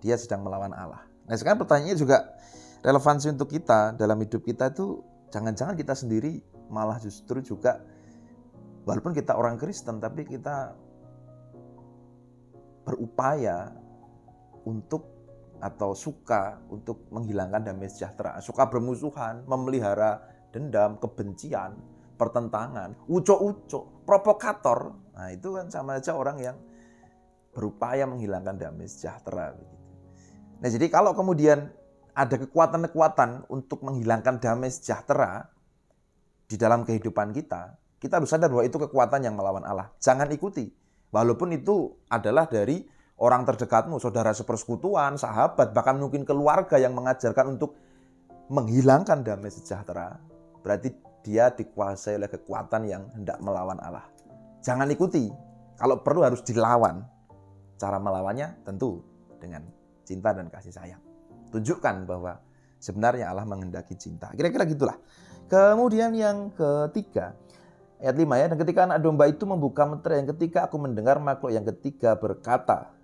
dia 0.00 0.16
sedang 0.16 0.44
melawan 0.44 0.72
Allah. 0.72 1.04
Nah 1.28 1.36
sekarang 1.36 1.60
pertanyaannya 1.60 1.96
juga 2.00 2.34
relevansi 2.80 3.28
untuk 3.36 3.52
kita 3.52 3.94
dalam 4.00 4.16
hidup 4.24 4.40
kita 4.40 4.72
itu 4.72 5.04
jangan-jangan 5.28 5.76
kita 5.76 5.92
sendiri 5.92 6.40
malah 6.72 6.96
justru 6.96 7.44
juga 7.44 7.84
walaupun 8.88 9.12
kita 9.12 9.36
orang 9.36 9.60
Kristen 9.60 10.00
tapi 10.00 10.24
kita 10.24 10.72
berupaya 12.88 13.76
untuk 14.64 15.20
atau 15.60 15.92
suka 15.92 16.56
untuk 16.72 17.04
menghilangkan 17.12 17.60
damai 17.68 17.92
sejahtera, 17.92 18.40
suka 18.40 18.64
bermusuhan, 18.72 19.44
memelihara 19.44 20.24
dendam, 20.50 20.96
kebencian, 20.96 21.76
pertentangan, 22.20 23.08
ucok-ucok, 23.08 24.04
provokator. 24.04 24.92
Nah, 25.16 25.32
itu 25.32 25.56
kan 25.56 25.72
sama 25.72 25.96
aja 25.96 26.12
orang 26.12 26.36
yang 26.44 26.56
berupaya 27.56 28.04
menghilangkan 28.04 28.60
damai 28.60 28.86
sejahtera 28.86 29.56
Nah, 30.60 30.68
jadi 30.68 30.92
kalau 30.92 31.16
kemudian 31.16 31.72
ada 32.12 32.36
kekuatan-kekuatan 32.36 33.48
untuk 33.48 33.80
menghilangkan 33.80 34.36
damai 34.36 34.68
sejahtera 34.68 35.48
di 36.44 36.60
dalam 36.60 36.84
kehidupan 36.84 37.32
kita, 37.32 37.80
kita 37.96 38.20
harus 38.20 38.28
sadar 38.28 38.52
bahwa 38.52 38.68
itu 38.68 38.76
kekuatan 38.76 39.24
yang 39.24 39.40
melawan 39.40 39.64
Allah. 39.64 39.88
Jangan 39.96 40.28
ikuti. 40.28 40.68
Walaupun 41.10 41.56
itu 41.56 41.96
adalah 42.12 42.44
dari 42.44 42.84
orang 43.20 43.48
terdekatmu, 43.48 43.96
saudara 43.96 44.36
sepersekutuan, 44.36 45.16
sahabat, 45.16 45.72
bahkan 45.72 45.96
mungkin 45.96 46.28
keluarga 46.28 46.76
yang 46.76 46.92
mengajarkan 46.92 47.56
untuk 47.56 47.76
menghilangkan 48.50 49.22
damai 49.22 49.48
sejahtera, 49.48 50.18
berarti 50.60 50.90
dia 51.20 51.52
dikuasai 51.52 52.16
oleh 52.16 52.30
kekuatan 52.30 52.82
yang 52.88 53.02
hendak 53.12 53.38
melawan 53.44 53.76
Allah. 53.80 54.04
Jangan 54.64 54.88
ikuti. 54.92 55.28
Kalau 55.76 56.00
perlu 56.04 56.24
harus 56.24 56.44
dilawan. 56.44 57.04
Cara 57.80 57.96
melawannya 57.96 58.60
tentu 58.64 59.00
dengan 59.40 59.64
cinta 60.04 60.36
dan 60.36 60.52
kasih 60.52 60.72
sayang. 60.72 61.00
Tunjukkan 61.48 62.04
bahwa 62.04 62.36
sebenarnya 62.76 63.32
Allah 63.32 63.48
menghendaki 63.48 63.96
cinta. 63.96 64.28
Kira-kira 64.36 64.68
gitulah. 64.68 64.96
Kemudian 65.48 66.12
yang 66.14 66.52
ketiga, 66.54 67.34
ayat 67.98 68.16
5 68.16 68.40
ya, 68.40 68.46
dan 68.52 68.58
ketika 68.60 68.80
anak 68.86 68.98
domba 69.02 69.26
itu 69.26 69.42
membuka 69.48 69.82
meterai 69.88 70.22
yang 70.22 70.30
ketiga, 70.36 70.68
aku 70.68 70.78
mendengar 70.78 71.18
makhluk 71.18 71.50
yang 71.50 71.66
ketiga 71.66 72.14
berkata, 72.14 72.94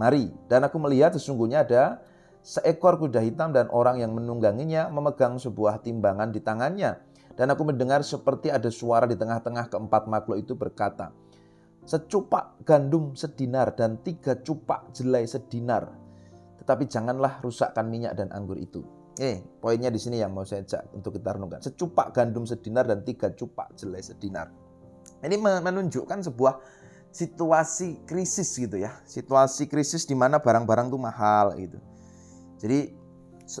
Mari, 0.00 0.32
dan 0.48 0.64
aku 0.64 0.80
melihat 0.80 1.12
sesungguhnya 1.14 1.62
ada 1.62 2.00
seekor 2.42 2.98
kuda 2.98 3.22
hitam 3.22 3.54
dan 3.54 3.70
orang 3.70 4.02
yang 4.02 4.10
menungganginya 4.16 4.90
memegang 4.90 5.38
sebuah 5.38 5.84
timbangan 5.84 6.34
di 6.34 6.40
tangannya. 6.42 6.98
Dan 7.32 7.48
aku 7.48 7.64
mendengar 7.64 8.04
seperti 8.04 8.52
ada 8.52 8.68
suara 8.68 9.08
di 9.08 9.16
tengah-tengah 9.16 9.72
keempat 9.72 10.08
makhluk 10.08 10.38
itu 10.40 10.52
berkata, 10.52 11.12
Secupak 11.82 12.62
gandum 12.62 13.18
sedinar 13.18 13.74
dan 13.74 13.98
tiga 14.06 14.38
cupak 14.38 14.94
jelai 14.94 15.26
sedinar. 15.26 15.90
Tetapi 16.62 16.86
janganlah 16.86 17.42
rusakkan 17.42 17.90
minyak 17.90 18.14
dan 18.14 18.30
anggur 18.30 18.54
itu. 18.54 18.86
Eh, 19.18 19.42
poinnya 19.58 19.90
di 19.90 19.98
sini 19.98 20.22
yang 20.22 20.30
mau 20.30 20.46
saya 20.46 20.62
ajak 20.62 20.94
untuk 20.94 21.18
kita 21.18 21.34
renungkan. 21.34 21.58
Secupak 21.58 22.14
gandum 22.14 22.46
sedinar 22.46 22.86
dan 22.86 23.02
tiga 23.02 23.34
cupak 23.34 23.74
jelai 23.74 23.98
sedinar. 23.98 24.48
Ini 25.26 25.36
menunjukkan 25.42 26.22
sebuah 26.30 26.54
situasi 27.12 28.06
krisis 28.06 28.54
gitu 28.56 28.78
ya. 28.78 28.94
Situasi 29.02 29.66
krisis 29.66 30.06
di 30.06 30.14
mana 30.14 30.38
barang-barang 30.38 30.86
tuh 30.86 31.02
mahal 31.02 31.58
gitu. 31.58 31.78
Jadi 32.62 32.94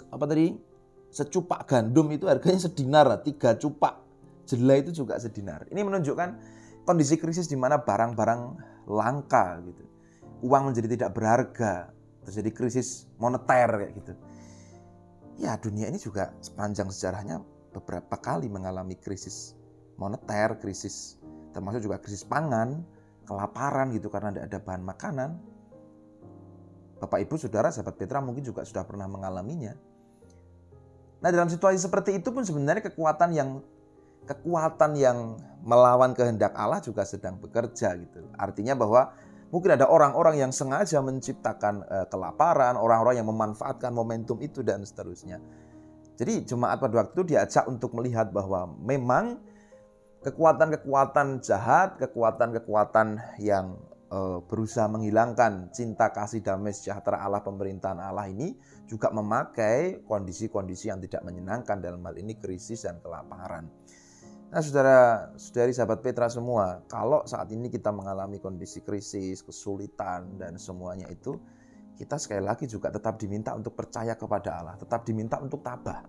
apa 0.08 0.24
tadi? 0.24 0.71
Secupak 1.12 1.68
gandum 1.68 2.08
itu 2.08 2.24
harganya 2.24 2.56
sedinar, 2.56 3.04
tiga 3.20 3.52
cupak 3.60 4.00
jelai 4.48 4.80
itu 4.80 5.04
juga 5.04 5.20
sedinar. 5.20 5.68
Ini 5.68 5.84
menunjukkan 5.84 6.28
kondisi 6.88 7.20
krisis 7.20 7.46
di 7.46 7.54
mana 7.54 7.84
barang-barang 7.84 8.40
langka 8.88 9.60
gitu. 9.62 9.84
Uang 10.42 10.72
menjadi 10.72 10.88
tidak 10.98 11.10
berharga, 11.14 11.92
terjadi 12.24 12.50
krisis 12.50 13.06
moneter 13.20 13.68
kayak 13.70 13.92
gitu. 14.00 14.12
Ya 15.38 15.54
dunia 15.60 15.92
ini 15.92 16.00
juga 16.00 16.34
sepanjang 16.40 16.90
sejarahnya 16.90 17.44
beberapa 17.76 18.16
kali 18.18 18.48
mengalami 18.48 18.96
krisis 18.98 19.54
moneter, 20.00 20.58
krisis 20.58 21.20
termasuk 21.52 21.84
juga 21.84 22.00
krisis 22.00 22.24
pangan, 22.24 22.82
kelaparan 23.28 23.92
gitu 23.92 24.08
karena 24.08 24.32
tidak 24.32 24.44
ada 24.48 24.58
bahan 24.64 24.82
makanan. 24.82 25.30
Bapak 26.98 27.18
Ibu 27.26 27.34
Saudara 27.36 27.68
sahabat 27.68 27.98
Petra 27.98 28.22
mungkin 28.22 28.46
juga 28.46 28.62
sudah 28.62 28.86
pernah 28.86 29.10
mengalaminya. 29.10 29.74
Nah, 31.22 31.30
dalam 31.30 31.46
situasi 31.46 31.78
seperti 31.78 32.18
itu 32.18 32.34
pun 32.34 32.42
sebenarnya 32.42 32.82
kekuatan 32.90 33.30
yang 33.30 33.62
kekuatan 34.26 34.98
yang 34.98 35.38
melawan 35.62 36.14
kehendak 36.14 36.54
Allah 36.58 36.82
juga 36.82 37.06
sedang 37.06 37.38
bekerja 37.38 37.94
gitu. 37.94 38.26
Artinya 38.34 38.74
bahwa 38.74 39.14
mungkin 39.54 39.78
ada 39.78 39.86
orang-orang 39.86 40.42
yang 40.42 40.50
sengaja 40.50 40.98
menciptakan 40.98 41.86
uh, 41.86 42.06
kelaparan, 42.10 42.74
orang-orang 42.74 43.22
yang 43.22 43.28
memanfaatkan 43.30 43.94
momentum 43.94 44.38
itu 44.42 44.66
dan 44.66 44.82
seterusnya. 44.82 45.38
Jadi 46.18 46.42
jemaat 46.46 46.78
pada 46.78 47.02
waktu 47.02 47.14
itu 47.18 47.34
diajak 47.34 47.66
untuk 47.70 47.94
melihat 47.94 48.30
bahwa 48.30 48.66
memang 48.82 49.42
kekuatan-kekuatan 50.22 51.42
jahat, 51.42 51.98
kekuatan-kekuatan 51.98 53.18
yang 53.42 53.78
berusaha 54.44 54.92
menghilangkan 54.92 55.72
cinta 55.72 56.12
kasih 56.12 56.44
damai 56.44 56.76
sejahtera 56.76 57.24
Allah 57.24 57.40
pemerintahan 57.40 57.96
Allah 57.96 58.28
ini 58.28 58.52
juga 58.84 59.08
memakai 59.08 60.04
kondisi-kondisi 60.04 60.92
yang 60.92 61.00
tidak 61.00 61.24
menyenangkan 61.24 61.80
dalam 61.80 62.04
hal 62.04 62.20
ini 62.20 62.36
krisis 62.36 62.84
dan 62.84 63.00
kelaparan. 63.00 63.72
Nah, 64.52 64.60
saudara, 64.60 65.32
saudari 65.40 65.72
sahabat 65.72 66.04
Petra 66.04 66.28
semua, 66.28 66.84
kalau 66.84 67.24
saat 67.24 67.48
ini 67.56 67.72
kita 67.72 67.88
mengalami 67.88 68.36
kondisi 68.36 68.84
krisis, 68.84 69.40
kesulitan 69.40 70.36
dan 70.36 70.60
semuanya 70.60 71.08
itu, 71.08 71.40
kita 71.96 72.20
sekali 72.20 72.44
lagi 72.44 72.68
juga 72.68 72.92
tetap 72.92 73.16
diminta 73.16 73.56
untuk 73.56 73.72
percaya 73.72 74.12
kepada 74.12 74.60
Allah, 74.60 74.76
tetap 74.76 75.08
diminta 75.08 75.40
untuk 75.40 75.64
tabah. 75.64 76.04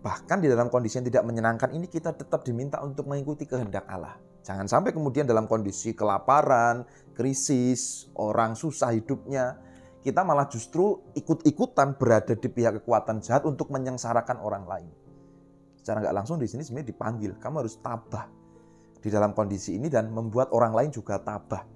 Bahkan 0.00 0.38
di 0.40 0.48
dalam 0.48 0.72
kondisi 0.72 0.96
yang 0.96 1.12
tidak 1.12 1.28
menyenangkan 1.28 1.76
ini 1.76 1.92
kita 1.92 2.16
tetap 2.16 2.40
diminta 2.40 2.80
untuk 2.80 3.04
mengikuti 3.04 3.44
kehendak 3.44 3.84
Allah. 3.84 4.16
Jangan 4.46 4.70
sampai 4.70 4.94
kemudian 4.94 5.26
dalam 5.26 5.50
kondisi 5.50 5.90
kelaparan, 5.90 6.86
krisis, 7.18 8.06
orang 8.14 8.54
susah 8.54 8.94
hidupnya, 8.94 9.58
kita 10.06 10.22
malah 10.22 10.46
justru 10.46 11.02
ikut-ikutan 11.18 11.98
berada 11.98 12.38
di 12.38 12.46
pihak 12.46 12.78
kekuatan 12.78 13.18
jahat 13.18 13.42
untuk 13.42 13.74
menyengsarakan 13.74 14.38
orang 14.38 14.62
lain. 14.70 14.90
Secara 15.82 15.98
nggak 15.98 16.14
langsung 16.14 16.38
di 16.38 16.46
sini 16.46 16.62
sebenarnya 16.62 16.94
dipanggil, 16.94 17.34
kamu 17.42 17.66
harus 17.66 17.74
tabah 17.82 18.30
di 19.02 19.10
dalam 19.10 19.34
kondisi 19.34 19.74
ini 19.74 19.90
dan 19.90 20.14
membuat 20.14 20.54
orang 20.54 20.78
lain 20.78 20.90
juga 20.94 21.18
tabah. 21.18 21.66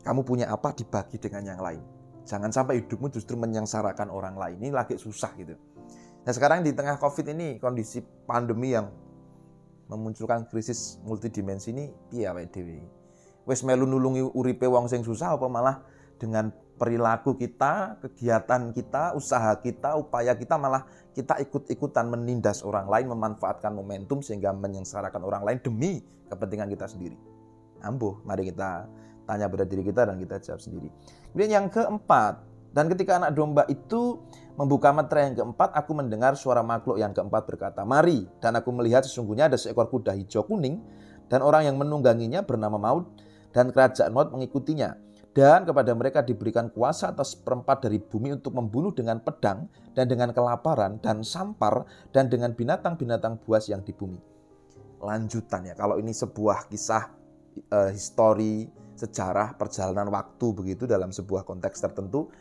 Kamu 0.00 0.24
punya 0.24 0.48
apa 0.48 0.72
dibagi 0.72 1.20
dengan 1.20 1.44
yang 1.44 1.60
lain. 1.60 1.84
Jangan 2.24 2.48
sampai 2.48 2.80
hidupmu 2.80 3.12
justru 3.12 3.36
menyengsarakan 3.36 4.08
orang 4.08 4.40
lain. 4.40 4.56
Ini 4.56 4.72
lagi 4.72 4.96
susah 4.96 5.36
gitu. 5.36 5.52
Nah 6.24 6.32
sekarang 6.32 6.64
di 6.64 6.72
tengah 6.72 6.96
COVID 6.96 7.28
ini 7.36 7.60
kondisi 7.60 8.00
pandemi 8.02 8.72
yang 8.72 8.88
memunculkan 9.86 10.46
krisis 10.50 10.98
multidimensi 11.06 11.70
ini 11.70 11.90
piye 12.10 12.26
awake 12.26 12.50
dhewe. 12.50 12.82
Wis 13.46 13.62
melu 13.62 13.86
nulungi 13.86 14.26
uripe 14.34 14.66
wong 14.66 14.90
sing 14.90 15.06
susah 15.06 15.38
apa 15.38 15.46
malah 15.46 15.82
dengan 16.18 16.50
perilaku 16.76 17.38
kita, 17.38 17.96
kegiatan 18.04 18.74
kita, 18.74 19.16
usaha 19.16 19.54
kita, 19.62 19.96
upaya 19.96 20.36
kita 20.36 20.60
malah 20.60 20.84
kita 21.16 21.40
ikut-ikutan 21.40 22.10
menindas 22.10 22.60
orang 22.66 22.90
lain, 22.90 23.08
memanfaatkan 23.08 23.72
momentum 23.72 24.20
sehingga 24.20 24.52
menyengsarakan 24.52 25.22
orang 25.24 25.42
lain 25.46 25.58
demi 25.64 26.04
kepentingan 26.28 26.68
kita 26.74 26.86
sendiri. 26.90 27.16
Ambuh, 27.80 28.20
mari 28.26 28.52
kita 28.52 28.84
tanya 29.24 29.46
pada 29.48 29.64
diri 29.64 29.82
kita 29.86 30.10
dan 30.10 30.16
kita 30.20 30.36
jawab 30.42 30.60
sendiri. 30.60 30.88
Kemudian 31.32 31.50
yang 31.62 31.66
keempat, 31.72 32.44
dan 32.76 32.92
ketika 32.92 33.16
anak 33.16 33.32
domba 33.32 33.64
itu 33.72 34.20
membuka 34.60 34.92
meterai 34.92 35.32
yang 35.32 35.36
keempat, 35.40 35.72
aku 35.72 35.96
mendengar 35.96 36.36
suara 36.36 36.60
makhluk 36.60 37.00
yang 37.00 37.16
keempat 37.16 37.48
berkata, 37.48 37.88
Mari, 37.88 38.28
dan 38.36 38.52
aku 38.52 38.68
melihat 38.68 39.00
sesungguhnya 39.00 39.48
ada 39.48 39.56
seekor 39.56 39.88
kuda 39.88 40.12
hijau 40.12 40.44
kuning, 40.44 40.84
dan 41.32 41.40
orang 41.40 41.64
yang 41.72 41.80
menungganginya 41.80 42.44
bernama 42.44 42.76
Maut, 42.76 43.08
dan 43.56 43.72
kerajaan 43.72 44.12
Maut 44.12 44.28
mengikutinya. 44.28 44.92
Dan 45.32 45.64
kepada 45.64 45.92
mereka 45.96 46.20
diberikan 46.20 46.68
kuasa 46.68 47.12
atas 47.12 47.36
perempat 47.36 47.88
dari 47.88 47.96
bumi 47.96 48.36
untuk 48.36 48.52
membunuh 48.52 48.92
dengan 48.92 49.24
pedang, 49.24 49.72
dan 49.96 50.04
dengan 50.04 50.36
kelaparan, 50.36 51.00
dan 51.00 51.24
sampar, 51.24 51.88
dan 52.12 52.28
dengan 52.28 52.52
binatang-binatang 52.52 53.40
buas 53.40 53.72
yang 53.72 53.80
di 53.84 53.96
bumi. 53.96 54.20
Lanjutan 55.00 55.64
ya, 55.68 55.74
kalau 55.76 55.96
ini 55.96 56.12
sebuah 56.12 56.68
kisah 56.68 57.08
uh, 57.72 57.88
histori 57.88 58.68
sejarah 58.96 59.60
perjalanan 59.60 60.08
waktu 60.08 60.46
begitu 60.56 60.88
dalam 60.88 61.12
sebuah 61.12 61.44
konteks 61.44 61.84
tertentu 61.84 62.32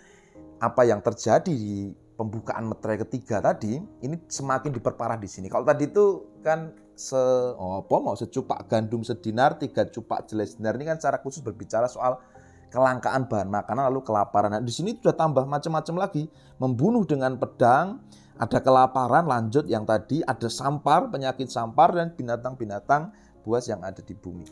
apa 0.60 0.82
yang 0.88 1.04
terjadi 1.04 1.52
di 1.52 1.92
pembukaan 2.16 2.72
meterai 2.72 3.04
ketiga 3.04 3.44
tadi 3.44 3.76
ini 3.78 4.16
semakin 4.28 4.72
diperparah 4.72 5.20
di 5.20 5.28
sini. 5.28 5.52
Kalau 5.52 5.68
tadi 5.68 5.92
itu 5.92 6.40
kan 6.40 6.72
se 6.96 7.20
oh, 7.60 7.84
apa 7.84 7.96
mau 8.00 8.16
secupak 8.16 8.72
gandum 8.72 9.04
sedinar, 9.04 9.60
tiga 9.60 9.84
cupak 9.84 10.32
jelai 10.32 10.48
sedinar 10.48 10.80
ini 10.80 10.88
kan 10.88 10.98
secara 10.98 11.20
khusus 11.20 11.44
berbicara 11.44 11.92
soal 11.92 12.24
kelangkaan 12.72 13.28
bahan 13.28 13.52
makanan 13.52 13.92
lalu 13.92 14.04
kelaparan. 14.04 14.52
Nah, 14.56 14.64
di 14.64 14.72
sini 14.72 14.96
sudah 14.96 15.16
tambah 15.16 15.44
macam-macam 15.48 15.96
lagi, 16.08 16.28
membunuh 16.60 17.08
dengan 17.08 17.40
pedang, 17.40 18.04
ada 18.36 18.60
kelaparan 18.60 19.28
lanjut 19.28 19.64
yang 19.68 19.88
tadi 19.88 20.20
ada 20.24 20.52
sampar, 20.52 21.08
penyakit 21.08 21.48
sampar 21.48 21.96
dan 21.96 22.12
binatang-binatang 22.16 23.16
buas 23.48 23.68
yang 23.72 23.80
ada 23.80 24.04
di 24.04 24.12
bumi. 24.12 24.48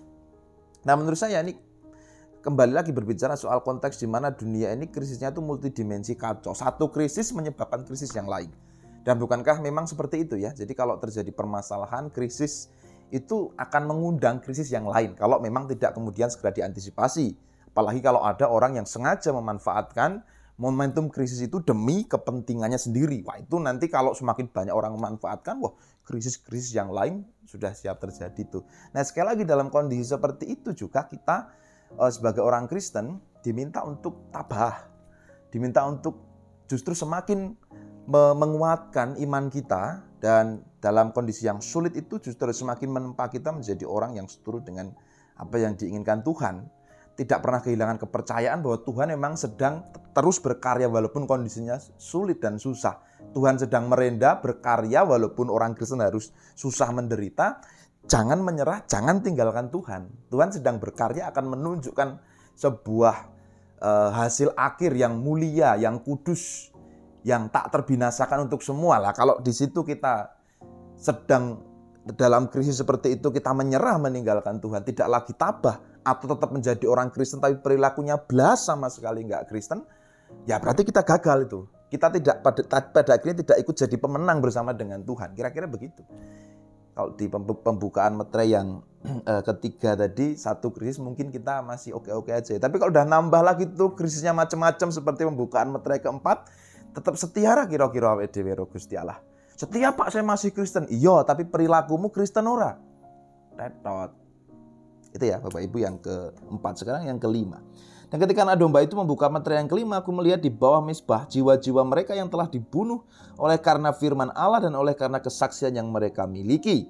Nah, 0.87 0.93
menurut 0.95 1.19
saya 1.19 1.43
ini 1.43 1.55
kembali 2.43 2.75
lagi 2.75 2.91
berbicara 2.91 3.39
soal 3.39 3.63
konteks 3.63 4.03
di 4.03 4.07
mana 4.11 4.35
dunia 4.35 4.75
ini 4.75 4.91
krisisnya 4.91 5.31
itu 5.31 5.39
multidimensi 5.39 6.19
kacau. 6.19 6.51
Satu 6.51 6.91
krisis 6.91 7.31
menyebabkan 7.31 7.87
krisis 7.87 8.11
yang 8.11 8.27
lain. 8.27 8.51
Dan 9.07 9.15
bukankah 9.15 9.63
memang 9.63 9.87
seperti 9.87 10.27
itu 10.27 10.35
ya? 10.35 10.51
Jadi 10.51 10.75
kalau 10.75 10.99
terjadi 10.99 11.31
permasalahan, 11.31 12.11
krisis 12.11 12.67
itu 13.15 13.55
akan 13.55 13.87
mengundang 13.87 14.43
krisis 14.43 14.67
yang 14.75 14.83
lain 14.89 15.15
kalau 15.15 15.39
memang 15.39 15.71
tidak 15.71 15.95
kemudian 15.95 16.27
segera 16.27 16.51
diantisipasi. 16.51 17.31
Apalagi 17.71 18.03
kalau 18.03 18.19
ada 18.27 18.51
orang 18.51 18.75
yang 18.75 18.87
sengaja 18.87 19.31
memanfaatkan 19.31 20.19
momentum 20.59 21.07
krisis 21.07 21.39
itu 21.41 21.63
demi 21.63 22.03
kepentingannya 22.03 22.77
sendiri. 22.77 23.23
Wah 23.23 23.39
itu 23.39 23.55
nanti 23.55 23.87
kalau 23.87 24.11
semakin 24.11 24.51
banyak 24.51 24.75
orang 24.75 24.93
memanfaatkan, 24.99 25.63
wah 25.63 25.73
krisis-krisis 26.03 26.75
yang 26.75 26.91
lain 26.91 27.23
sudah 27.47 27.71
siap 27.71 28.03
terjadi 28.03 28.51
tuh. 28.51 28.63
Nah 28.91 29.01
sekali 29.07 29.31
lagi 29.31 29.43
dalam 29.47 29.71
kondisi 29.71 30.11
seperti 30.11 30.59
itu 30.59 30.75
juga 30.75 31.07
kita 31.07 31.62
sebagai 32.09 32.41
orang 32.41 32.65
Kristen 32.65 33.21
diminta 33.43 33.83
untuk 33.83 34.31
tabah, 34.33 34.87
diminta 35.53 35.85
untuk 35.85 36.17
justru 36.65 36.95
semakin 36.97 37.53
menguatkan 38.11 39.15
iman 39.19 39.47
kita 39.47 40.03
dan 40.19 40.63
dalam 40.83 41.15
kondisi 41.15 41.47
yang 41.47 41.63
sulit 41.63 41.95
itu 41.95 42.19
justru 42.19 42.51
semakin 42.51 42.91
menempa 42.91 43.31
kita 43.31 43.55
menjadi 43.55 43.87
orang 43.87 44.19
yang 44.19 44.27
seturut 44.27 44.63
dengan 44.67 44.91
apa 45.39 45.55
yang 45.59 45.75
diinginkan 45.75 46.23
Tuhan. 46.23 46.67
Tidak 47.13 47.45
pernah 47.45 47.61
kehilangan 47.61 48.01
kepercayaan 48.01 48.65
bahwa 48.65 48.81
Tuhan 48.81 49.07
memang 49.13 49.37
sedang 49.37 49.85
terus 50.17 50.41
berkarya 50.41 50.89
walaupun 50.89 51.29
kondisinya 51.29 51.77
sulit 52.01 52.41
dan 52.41 52.57
susah. 52.57 53.05
Tuhan 53.37 53.61
sedang 53.61 53.85
merendah 53.85 54.41
berkarya 54.41 55.05
walaupun 55.05 55.53
orang 55.53 55.77
Kristen 55.77 56.01
harus 56.01 56.33
susah 56.57 56.89
menderita 56.89 57.61
jangan 58.07 58.39
menyerah, 58.43 58.83
jangan 58.85 59.23
tinggalkan 59.23 59.71
Tuhan. 59.71 60.11
Tuhan 60.27 60.49
sedang 60.51 60.77
berkarya 60.79 61.31
akan 61.31 61.55
menunjukkan 61.55 62.09
sebuah 62.53 63.15
uh, 63.79 64.09
hasil 64.13 64.53
akhir 64.53 64.93
yang 64.93 65.17
mulia, 65.17 65.79
yang 65.79 66.03
kudus, 66.03 66.69
yang 67.23 67.47
tak 67.49 67.71
terbinasakan 67.71 68.47
untuk 68.51 68.61
semua 68.61 68.99
lah. 68.99 69.11
Kalau 69.15 69.39
di 69.39 69.55
situ 69.55 69.81
kita 69.81 70.35
sedang 70.99 71.63
dalam 72.03 72.51
krisis 72.51 72.83
seperti 72.83 73.15
itu 73.15 73.31
kita 73.31 73.55
menyerah 73.55 73.95
meninggalkan 73.95 74.59
Tuhan, 74.59 74.83
tidak 74.83 75.07
lagi 75.07 75.33
tabah 75.33 75.79
atau 76.03 76.35
tetap 76.35 76.51
menjadi 76.51 76.83
orang 76.83 77.07
Kristen 77.15 77.39
tapi 77.39 77.63
perilakunya 77.63 78.19
belas 78.19 78.67
sama 78.67 78.91
sekali 78.91 79.23
nggak 79.23 79.47
Kristen, 79.47 79.87
ya 80.43 80.59
berarti 80.59 80.83
kita 80.83 81.01
gagal 81.07 81.47
itu. 81.47 81.61
Kita 81.93 82.09
tidak 82.09 82.41
pada, 82.41 82.65
pada 82.89 83.11
akhirnya 83.21 83.45
tidak 83.45 83.57
ikut 83.61 83.75
jadi 83.77 83.95
pemenang 84.01 84.41
bersama 84.41 84.73
dengan 84.73 85.05
Tuhan. 85.05 85.37
Kira-kira 85.37 85.69
begitu 85.69 86.01
kalau 86.93 87.09
di 87.17 87.25
pembukaan 87.29 88.17
metre 88.21 88.45
yang 88.45 88.85
uh, 89.25 89.43
ketiga 89.53 89.97
tadi 89.97 90.37
satu 90.37 90.69
krisis 90.69 91.01
mungkin 91.01 91.33
kita 91.33 91.65
masih 91.65 91.97
oke-oke 91.97 92.29
aja. 92.29 92.53
Tapi 92.57 92.75
kalau 92.77 92.93
udah 92.93 93.05
nambah 93.05 93.41
lagi 93.41 93.65
tuh 93.73 93.97
krisisnya 93.97 94.31
macam-macam 94.31 94.93
seperti 94.93 95.25
pembukaan 95.25 95.73
metre 95.73 95.97
keempat, 95.99 96.49
tetap 96.93 97.17
setia 97.17 97.57
kira-kira 97.65 98.13
awake 98.13 98.29
dhewe 98.29 98.53
Gusti 98.69 98.93
Allah. 98.93 99.17
Setia 99.53 99.93
Pak 99.93 100.09
saya 100.09 100.25
masih 100.25 100.49
Kristen. 100.49 100.89
Iya, 100.89 101.21
tapi 101.25 101.45
perilakumu 101.45 102.09
Kristen 102.09 102.49
ora. 102.49 102.77
Tetot. 103.53 104.11
Itu 105.13 105.23
ya 105.29 105.37
Bapak 105.37 105.61
Ibu 105.61 105.77
yang 105.77 106.01
keempat. 106.01 106.73
Sekarang 106.81 107.05
yang 107.05 107.21
kelima. 107.21 107.61
Dan 108.13 108.29
ketika 108.29 108.45
anak 108.45 108.61
domba 108.61 108.85
itu 108.85 108.93
membuka 108.93 109.25
meterai 109.25 109.65
yang 109.65 109.65
kelima, 109.65 109.97
aku 109.97 110.13
melihat 110.13 110.37
di 110.37 110.53
bawah 110.53 110.85
misbah 110.85 111.25
jiwa-jiwa 111.25 111.81
mereka 111.81 112.13
yang 112.13 112.29
telah 112.29 112.45
dibunuh 112.45 113.01
oleh 113.41 113.57
karena 113.57 113.89
firman 113.89 114.29
Allah 114.37 114.69
dan 114.69 114.77
oleh 114.77 114.93
karena 114.93 115.17
kesaksian 115.17 115.73
yang 115.73 115.89
mereka 115.89 116.29
miliki. 116.29 116.85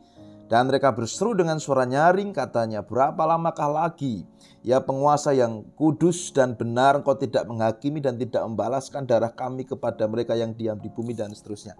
Dan 0.51 0.67
mereka 0.67 0.91
berseru 0.91 1.31
dengan 1.31 1.63
suara 1.63 1.87
nyaring 1.87 2.35
katanya, 2.35 2.83
berapa 2.83 3.23
lamakah 3.23 3.71
lagi? 3.71 4.27
Ya 4.67 4.83
penguasa 4.83 5.31
yang 5.31 5.63
kudus 5.79 6.27
dan 6.35 6.59
benar 6.59 6.99
engkau 6.99 7.15
tidak 7.15 7.47
menghakimi 7.47 8.03
dan 8.03 8.19
tidak 8.19 8.43
membalaskan 8.43 9.07
darah 9.07 9.31
kami 9.31 9.63
kepada 9.63 10.03
mereka 10.11 10.35
yang 10.35 10.51
diam 10.51 10.75
di 10.75 10.91
bumi 10.91 11.15
dan 11.15 11.31
seterusnya. 11.31 11.79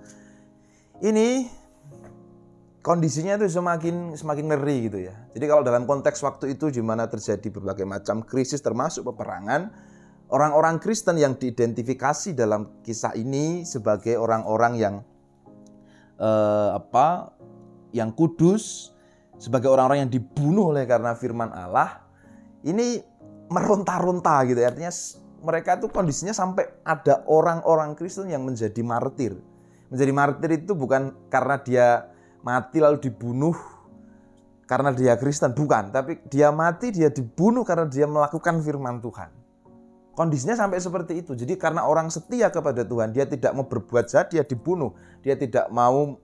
Ini 1.04 1.52
kondisinya 2.84 3.40
itu 3.40 3.48
semakin 3.48 4.14
semakin 4.14 4.46
ngeri 4.52 4.78
gitu 4.92 5.00
ya. 5.08 5.16
Jadi 5.32 5.46
kalau 5.48 5.64
dalam 5.64 5.88
konteks 5.88 6.20
waktu 6.22 6.54
itu 6.60 6.68
di 6.70 6.84
mana 6.84 7.08
terjadi 7.08 7.48
berbagai 7.48 7.88
macam 7.88 8.22
krisis 8.22 8.60
termasuk 8.60 9.08
peperangan, 9.08 9.72
orang-orang 10.30 10.84
Kristen 10.84 11.16
yang 11.16 11.40
diidentifikasi 11.40 12.36
dalam 12.36 12.84
kisah 12.84 13.16
ini 13.16 13.64
sebagai 13.64 14.20
orang-orang 14.20 14.74
yang 14.76 14.96
eh, 16.20 16.70
apa 16.76 17.32
yang 17.96 18.12
kudus, 18.12 18.92
sebagai 19.40 19.72
orang-orang 19.72 20.06
yang 20.06 20.12
dibunuh 20.12 20.76
oleh 20.76 20.84
karena 20.84 21.16
firman 21.16 21.56
Allah, 21.56 22.04
ini 22.68 23.00
meronta-ronta 23.48 24.44
gitu 24.44 24.60
ya. 24.60 24.76
Artinya 24.76 24.92
mereka 25.40 25.80
itu 25.80 25.88
kondisinya 25.88 26.36
sampai 26.36 26.68
ada 26.84 27.24
orang-orang 27.32 27.96
Kristen 27.96 28.28
yang 28.28 28.44
menjadi 28.44 28.84
martir. 28.84 29.40
Menjadi 29.88 30.12
martir 30.12 30.50
itu 30.52 30.76
bukan 30.76 31.16
karena 31.32 31.56
dia 31.64 31.88
mati 32.44 32.78
lalu 32.84 33.00
dibunuh 33.00 33.56
karena 34.64 34.96
dia 34.96 35.14
Kristen, 35.20 35.52
bukan. 35.52 35.92
Tapi 35.92 36.24
dia 36.32 36.50
mati, 36.50 36.90
dia 36.90 37.12
dibunuh 37.12 37.68
karena 37.68 37.84
dia 37.88 38.08
melakukan 38.08 38.64
firman 38.64 39.04
Tuhan. 39.04 39.30
Kondisinya 40.14 40.54
sampai 40.54 40.78
seperti 40.80 41.26
itu. 41.26 41.34
Jadi 41.34 41.58
karena 41.58 41.84
orang 41.84 42.08
setia 42.08 42.48
kepada 42.54 42.86
Tuhan, 42.86 43.12
dia 43.12 43.26
tidak 43.26 43.52
mau 43.58 43.66
berbuat 43.68 44.08
jahat, 44.08 44.32
dia 44.32 44.46
dibunuh. 44.46 44.94
Dia 45.26 45.36
tidak 45.36 45.68
mau 45.74 46.22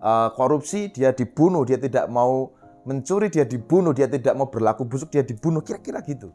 uh, 0.00 0.28
korupsi, 0.32 0.88
dia 0.94 1.10
dibunuh. 1.12 1.66
Dia 1.66 1.76
tidak 1.76 2.08
mau 2.08 2.54
mencuri, 2.86 3.28
dia 3.28 3.44
dibunuh. 3.44 3.92
Dia 3.92 4.08
tidak 4.08 4.32
mau 4.38 4.48
berlaku 4.48 4.86
busuk, 4.86 5.12
dia 5.12 5.26
dibunuh. 5.26 5.60
Kira-kira 5.60 6.00
gitu. 6.06 6.30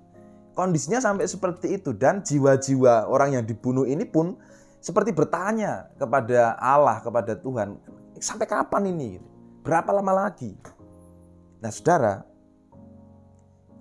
kondisinya 0.57 0.97
sampai 0.97 1.29
seperti 1.29 1.77
itu 1.77 1.93
dan 1.93 2.25
jiwa-jiwa 2.25 3.05
orang 3.05 3.37
yang 3.37 3.45
dibunuh 3.45 3.85
ini 3.85 4.09
pun 4.09 4.41
seperti 4.87 5.11
bertanya 5.11 5.91
kepada 5.99 6.55
Allah, 6.55 7.03
kepada 7.03 7.35
Tuhan, 7.35 7.75
sampai 8.23 8.47
kapan 8.47 8.87
ini? 8.87 9.19
Berapa 9.59 9.91
lama 9.91 10.15
lagi? 10.15 10.55
Nah, 11.59 11.67
Saudara, 11.67 12.23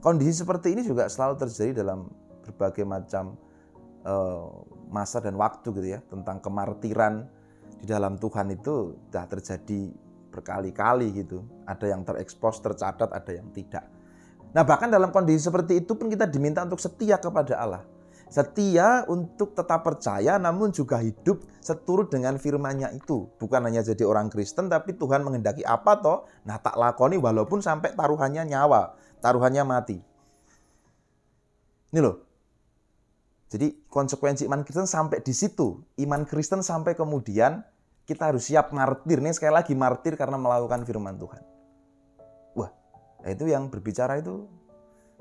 kondisi 0.02 0.42
seperti 0.42 0.74
ini 0.74 0.82
juga 0.82 1.06
selalu 1.06 1.38
terjadi 1.38 1.86
dalam 1.86 2.10
berbagai 2.42 2.82
macam 2.82 3.38
uh, 4.02 4.66
masa 4.90 5.22
dan 5.22 5.38
waktu 5.38 5.70
gitu 5.70 5.88
ya, 5.94 6.02
tentang 6.10 6.42
kemartiran 6.42 7.30
di 7.78 7.86
dalam 7.86 8.18
Tuhan 8.18 8.50
itu 8.50 8.98
sudah 9.06 9.30
terjadi 9.30 9.94
berkali-kali 10.34 11.22
gitu. 11.22 11.46
Ada 11.70 11.94
yang 11.94 12.02
terekspos, 12.02 12.58
tercatat, 12.58 13.14
ada 13.14 13.30
yang 13.30 13.46
tidak. 13.54 13.86
Nah 14.50 14.66
bahkan 14.66 14.90
dalam 14.90 15.14
kondisi 15.14 15.46
seperti 15.46 15.86
itu 15.86 15.94
pun 15.94 16.10
kita 16.10 16.26
diminta 16.26 16.66
untuk 16.66 16.82
setia 16.82 17.14
kepada 17.20 17.54
Allah. 17.62 17.82
Setia 18.26 19.06
untuk 19.06 19.54
tetap 19.54 19.86
percaya 19.86 20.34
namun 20.36 20.74
juga 20.74 20.98
hidup 20.98 21.46
seturut 21.62 22.10
dengan 22.10 22.36
firman-Nya 22.36 22.90
itu. 22.92 23.30
Bukan 23.38 23.62
hanya 23.62 23.86
jadi 23.86 24.02
orang 24.02 24.26
Kristen 24.28 24.66
tapi 24.66 24.98
Tuhan 24.98 25.22
menghendaki 25.22 25.62
apa 25.62 25.98
toh? 26.02 26.18
Nah 26.42 26.58
tak 26.58 26.74
lakoni 26.74 27.16
walaupun 27.16 27.62
sampai 27.62 27.94
taruhannya 27.94 28.42
nyawa, 28.46 28.98
taruhannya 29.22 29.62
mati. 29.62 29.98
Ini 31.94 32.00
loh. 32.02 32.26
Jadi 33.46 33.86
konsekuensi 33.86 34.42
iman 34.50 34.66
Kristen 34.66 34.90
sampai 34.90 35.22
di 35.22 35.30
situ. 35.30 35.86
Iman 36.02 36.26
Kristen 36.26 36.66
sampai 36.66 36.98
kemudian 36.98 37.62
kita 38.10 38.34
harus 38.34 38.50
siap 38.50 38.74
martir. 38.74 39.22
Nih 39.22 39.32
sekali 39.32 39.54
lagi 39.54 39.78
martir 39.78 40.18
karena 40.18 40.34
melakukan 40.34 40.82
firman 40.82 41.14
Tuhan. 41.14 41.56
Nah, 43.26 43.34
itu 43.34 43.50
yang 43.50 43.66
berbicara 43.66 44.22
itu 44.22 44.46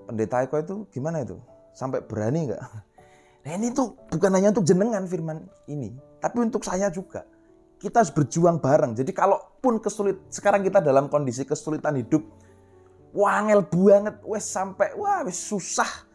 pendeta 0.05 0.45
Eko 0.45 0.61
itu 0.61 0.75
gimana 0.93 1.25
itu? 1.25 1.41
Sampai 1.73 2.05
berani 2.05 2.53
nggak? 2.53 2.61
Nah 3.45 3.51
ini 3.53 3.69
tuh 3.69 3.93
bukan 4.09 4.31
hanya 4.33 4.49
untuk 4.49 4.65
jenengan 4.65 5.05
firman 5.05 5.45
ini, 5.69 5.93
tapi 6.17 6.41
untuk 6.41 6.65
saya 6.65 6.89
juga. 6.89 7.29
Kita 7.77 8.01
harus 8.01 8.09
berjuang 8.09 8.57
bareng. 8.57 8.97
Jadi 8.97 9.13
kalaupun 9.13 9.77
kesulit, 9.77 10.17
sekarang 10.33 10.65
kita 10.65 10.81
dalam 10.81 11.05
kondisi 11.05 11.45
kesulitan 11.45 11.93
hidup, 12.01 12.25
wangel 13.13 13.61
banget, 13.61 14.17
wes 14.25 14.49
sampai 14.49 14.97
wah 14.97 15.21
wes 15.21 15.37
susah, 15.37 16.09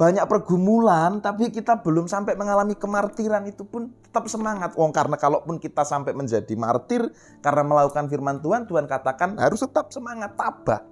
banyak 0.00 0.24
pergumulan, 0.24 1.20
tapi 1.20 1.52
kita 1.52 1.78
belum 1.78 2.10
sampai 2.10 2.34
mengalami 2.34 2.72
kemartiran 2.72 3.44
itu 3.44 3.62
pun 3.62 3.92
tetap 4.02 4.26
semangat. 4.26 4.72
Wong 4.74 4.90
karena 4.90 5.20
kalaupun 5.20 5.60
kita 5.60 5.84
sampai 5.84 6.16
menjadi 6.16 6.56
martir 6.56 7.06
karena 7.44 7.62
melakukan 7.62 8.10
firman 8.10 8.40
Tuhan, 8.40 8.64
Tuhan 8.64 8.90
katakan 8.90 9.36
harus 9.36 9.60
tetap 9.60 9.92
semangat, 9.92 10.32
tabah. 10.34 10.82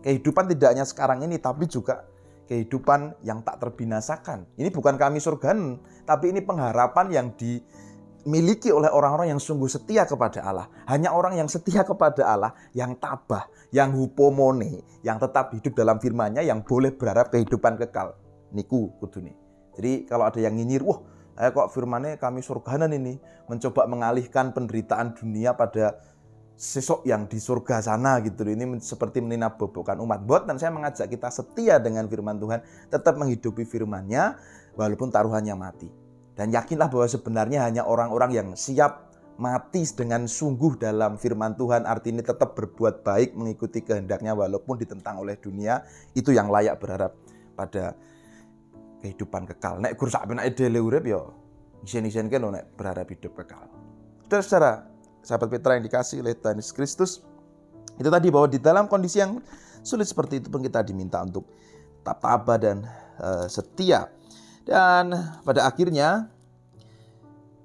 Kehidupan 0.00 0.50
tidak 0.50 0.68
hanya 0.72 0.88
sekarang 0.88 1.22
ini, 1.22 1.36
tapi 1.36 1.68
juga 1.68 2.09
kehidupan 2.50 3.22
yang 3.22 3.46
tak 3.46 3.62
terbinasakan. 3.62 4.42
Ini 4.58 4.74
bukan 4.74 4.98
kami 4.98 5.22
surgan, 5.22 5.78
tapi 6.02 6.34
ini 6.34 6.42
pengharapan 6.42 7.06
yang 7.14 7.26
dimiliki 7.38 8.74
oleh 8.74 8.90
orang-orang 8.90 9.30
yang 9.30 9.38
sungguh 9.38 9.70
setia 9.70 10.02
kepada 10.02 10.42
Allah. 10.42 10.66
Hanya 10.90 11.14
orang 11.14 11.38
yang 11.38 11.46
setia 11.46 11.86
kepada 11.86 12.26
Allah, 12.26 12.50
yang 12.74 12.98
tabah, 12.98 13.46
yang 13.70 13.94
hupomone, 13.94 14.82
yang 15.06 15.22
tetap 15.22 15.54
hidup 15.54 15.78
dalam 15.78 16.02
firman-Nya, 16.02 16.42
yang 16.42 16.66
boleh 16.66 16.90
berharap 16.90 17.30
kehidupan 17.30 17.78
kekal. 17.78 18.18
Niku 18.50 18.98
kudune. 18.98 19.38
Jadi 19.78 20.10
kalau 20.10 20.26
ada 20.26 20.42
yang 20.42 20.58
nyinyir, 20.58 20.82
wah 20.82 20.98
eh 21.38 21.54
kok 21.54 21.70
firmannya 21.70 22.18
kami 22.18 22.42
surganan 22.42 22.90
ini, 22.90 23.14
mencoba 23.46 23.86
mengalihkan 23.86 24.50
penderitaan 24.50 25.14
dunia 25.14 25.54
pada 25.54 26.02
sesok 26.60 27.08
yang 27.08 27.24
di 27.24 27.40
surga 27.40 27.80
sana 27.80 28.20
gitu 28.20 28.44
ini 28.44 28.76
seperti 28.84 29.24
bobokan 29.56 29.96
umat. 30.04 30.20
Bot 30.28 30.44
dan 30.44 30.60
saya 30.60 30.68
mengajak 30.68 31.08
kita 31.08 31.32
setia 31.32 31.80
dengan 31.80 32.04
firman 32.04 32.36
Tuhan 32.36 32.60
tetap 32.92 33.16
menghidupi 33.16 33.64
firmannya 33.64 34.36
walaupun 34.76 35.08
taruhannya 35.08 35.56
mati. 35.56 35.88
Dan 36.36 36.52
yakinlah 36.52 36.92
bahwa 36.92 37.08
sebenarnya 37.08 37.64
hanya 37.64 37.88
orang-orang 37.88 38.30
yang 38.36 38.48
siap 38.52 39.08
mati 39.40 39.88
dengan 39.96 40.28
sungguh 40.28 40.76
dalam 40.76 41.16
firman 41.16 41.56
Tuhan. 41.56 41.88
Artinya 41.88 42.20
tetap 42.20 42.52
berbuat 42.52 43.08
baik 43.08 43.32
mengikuti 43.32 43.80
kehendaknya 43.80 44.36
walaupun 44.36 44.76
ditentang 44.76 45.16
oleh 45.24 45.40
dunia. 45.40 45.80
Itu 46.12 46.36
yang 46.36 46.52
layak 46.52 46.76
berharap 46.76 47.16
pada 47.56 47.96
kehidupan 49.00 49.48
kekal. 49.48 49.80
Nek 49.80 49.96
gur 49.96 50.12
sak 50.12 50.28
penake 50.28 50.52
dhewe 50.52 50.80
urip 50.80 51.08
ya 51.08 51.24
isen-isen 51.88 52.28
nek 52.28 52.76
berharap 52.76 53.08
hidup 53.08 53.32
kekal. 53.32 53.64
Saudara, 54.28 54.86
sahabat 55.20 55.48
Petra 55.52 55.76
yang 55.76 55.84
dikasih 55.84 56.24
oleh 56.24 56.36
Tuhan 56.36 56.58
Yesus 56.58 56.74
Kristus. 56.74 57.10
Itu 58.00 58.08
tadi 58.08 58.32
bahwa 58.32 58.48
di 58.48 58.58
dalam 58.60 58.88
kondisi 58.88 59.20
yang 59.20 59.40
sulit 59.84 60.08
seperti 60.08 60.40
itu 60.40 60.48
pun 60.48 60.64
kita 60.64 60.80
diminta 60.84 61.20
untuk 61.20 61.48
tetap 62.00 62.20
tabah 62.20 62.58
dan 62.58 62.84
uh, 63.20 63.44
setia. 63.48 64.08
Dan 64.64 65.12
pada 65.44 65.68
akhirnya 65.68 66.32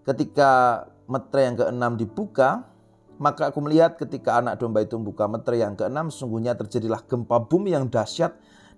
ketika 0.04 0.84
metre 1.08 1.42
yang 1.48 1.56
keenam 1.56 1.96
dibuka, 1.96 2.68
maka 3.16 3.52
aku 3.52 3.64
melihat 3.64 3.96
ketika 3.96 4.44
anak 4.44 4.60
domba 4.60 4.84
itu 4.84 5.00
membuka 5.00 5.28
metre 5.32 5.56
yang 5.56 5.76
keenam, 5.80 6.12
sungguhnya 6.12 6.56
terjadilah 6.60 7.00
gempa 7.08 7.40
bumi 7.48 7.72
yang 7.72 7.88
dahsyat 7.88 8.36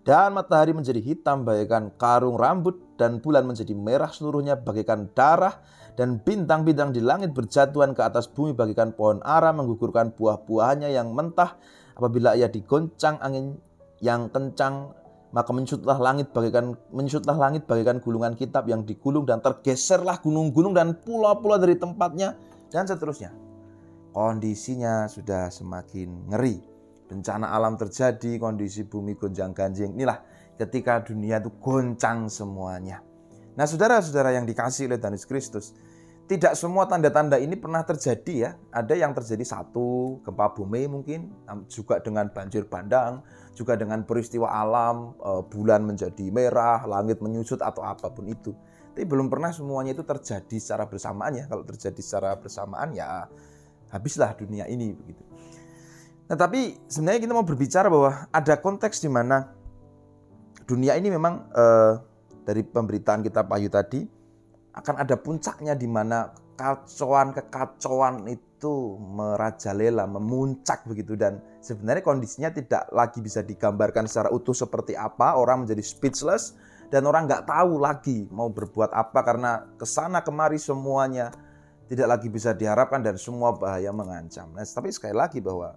dan 0.08 0.32
matahari 0.32 0.72
menjadi 0.72 1.04
hitam 1.04 1.44
bagaikan 1.44 1.92
karung 2.00 2.40
rambut 2.40 2.80
dan 2.96 3.20
bulan 3.20 3.44
menjadi 3.44 3.76
merah 3.76 4.08
seluruhnya 4.08 4.56
bagaikan 4.56 5.12
darah 5.12 5.60
dan 5.98 6.22
bintang-bintang 6.22 6.94
di 6.94 7.02
langit 7.02 7.34
berjatuhan 7.34 7.98
ke 7.98 8.06
atas 8.06 8.30
bumi 8.30 8.54
bagikan 8.54 8.94
pohon 8.94 9.18
ara 9.26 9.50
menggugurkan 9.50 10.14
buah-buahnya 10.14 10.94
yang 10.94 11.10
mentah 11.12 11.58
apabila 11.98 12.38
ia 12.38 12.46
digoncang 12.46 13.18
angin 13.18 13.58
yang 13.98 14.30
kencang 14.30 14.94
maka 15.34 15.50
menyusutlah 15.52 15.98
langit 16.00 16.32
bagaikan 16.32 16.78
menyusutlah 16.94 17.36
langit 17.36 17.66
bagaikan 17.66 18.00
gulungan 18.00 18.38
kitab 18.38 18.70
yang 18.70 18.86
digulung 18.86 19.28
dan 19.28 19.42
tergeserlah 19.42 20.22
gunung-gunung 20.22 20.72
dan 20.72 20.96
pulau-pulau 20.96 21.60
dari 21.60 21.76
tempatnya 21.76 22.38
dan 22.72 22.88
seterusnya. 22.88 23.34
Kondisinya 24.16 25.06
sudah 25.12 25.52
semakin 25.52 26.32
ngeri 26.32 26.58
bencana 27.08 27.52
alam 27.52 27.80
terjadi, 27.80 28.40
kondisi 28.40 28.84
bumi 28.88 29.16
gonjang-ganjing. 29.16 29.96
Inilah 29.96 30.20
ketika 30.60 31.04
dunia 31.04 31.40
itu 31.40 31.52
goncang 31.60 32.28
semuanya. 32.28 33.04
Nah, 33.58 33.66
saudara-saudara 33.66 34.38
yang 34.38 34.46
dikasih 34.46 34.86
oleh 34.86 35.02
Tuhan 35.02 35.18
Kristus, 35.26 35.74
tidak 36.30 36.54
semua 36.54 36.86
tanda-tanda 36.86 37.42
ini 37.42 37.58
pernah 37.58 37.82
terjadi 37.82 38.34
ya. 38.38 38.52
Ada 38.70 38.94
yang 38.94 39.18
terjadi 39.18 39.42
satu, 39.42 40.22
gempa 40.22 40.54
bumi 40.54 40.86
mungkin, 40.86 41.34
juga 41.66 41.98
dengan 41.98 42.30
banjir 42.30 42.70
bandang, 42.70 43.26
juga 43.58 43.74
dengan 43.74 44.06
peristiwa 44.06 44.52
alam, 44.52 45.18
eh, 45.18 45.42
bulan 45.50 45.90
menjadi 45.90 46.30
merah, 46.30 46.86
langit 46.86 47.18
menyusut 47.18 47.64
atau 47.66 47.82
apa 47.82 48.14
pun 48.14 48.30
itu. 48.30 48.54
Tapi 48.94 49.10
belum 49.10 49.32
pernah 49.32 49.50
semuanya 49.50 49.98
itu 49.98 50.06
terjadi 50.06 50.58
secara 50.62 50.86
bersamaan 50.86 51.34
ya. 51.34 51.50
Kalau 51.50 51.66
terjadi 51.66 52.02
secara 52.04 52.38
bersamaan 52.38 52.94
ya 52.94 53.26
habislah 53.90 54.38
dunia 54.38 54.70
ini 54.70 54.94
begitu. 54.94 55.24
Nah, 56.28 56.36
tapi 56.36 56.76
sebenarnya 56.92 57.24
kita 57.24 57.34
mau 57.34 57.48
berbicara 57.48 57.88
bahwa 57.88 58.28
ada 58.30 58.54
konteks 58.60 59.00
di 59.00 59.10
mana 59.10 59.48
dunia 60.68 61.00
ini 61.00 61.08
memang 61.08 61.48
eh, 61.56 61.94
dari 62.48 62.64
pemberitaan 62.64 63.20
kita 63.28 63.44
Payu 63.44 63.68
tadi 63.68 64.08
akan 64.72 64.96
ada 65.04 65.20
puncaknya 65.20 65.76
di 65.76 65.84
mana 65.84 66.32
kacauan 66.56 67.36
kekacauan 67.36 68.24
itu 68.32 68.96
merajalela, 68.98 70.08
memuncak 70.08 70.88
begitu 70.88 71.20
dan 71.20 71.44
sebenarnya 71.60 72.08
kondisinya 72.08 72.50
tidak 72.56 72.88
lagi 72.96 73.20
bisa 73.20 73.44
digambarkan 73.44 74.08
secara 74.08 74.32
utuh 74.32 74.56
seperti 74.56 74.96
apa, 74.96 75.36
orang 75.36 75.68
menjadi 75.68 75.84
speechless 75.84 76.56
dan 76.88 77.04
orang 77.04 77.28
nggak 77.28 77.52
tahu 77.52 77.84
lagi 77.84 78.32
mau 78.32 78.48
berbuat 78.48 78.96
apa 78.96 79.20
karena 79.28 79.68
ke 79.76 79.84
sana 79.84 80.24
kemari 80.24 80.56
semuanya 80.56 81.36
tidak 81.92 82.18
lagi 82.18 82.28
bisa 82.32 82.56
diharapkan 82.56 83.04
dan 83.04 83.20
semua 83.20 83.52
bahaya 83.56 83.92
mengancam. 83.92 84.56
Nah, 84.56 84.64
tapi 84.64 84.92
sekali 84.96 85.16
lagi 85.16 85.44
bahwa 85.44 85.76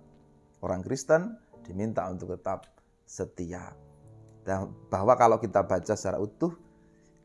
orang 0.63 0.87
Kristen 0.87 1.35
diminta 1.67 2.07
untuk 2.07 2.35
tetap 2.35 2.67
setia. 3.07 3.90
Dan 4.41 4.73
bahwa 4.89 5.15
kalau 5.15 5.37
kita 5.37 5.63
baca 5.65 5.95
secara 5.95 6.17
utuh, 6.17 6.57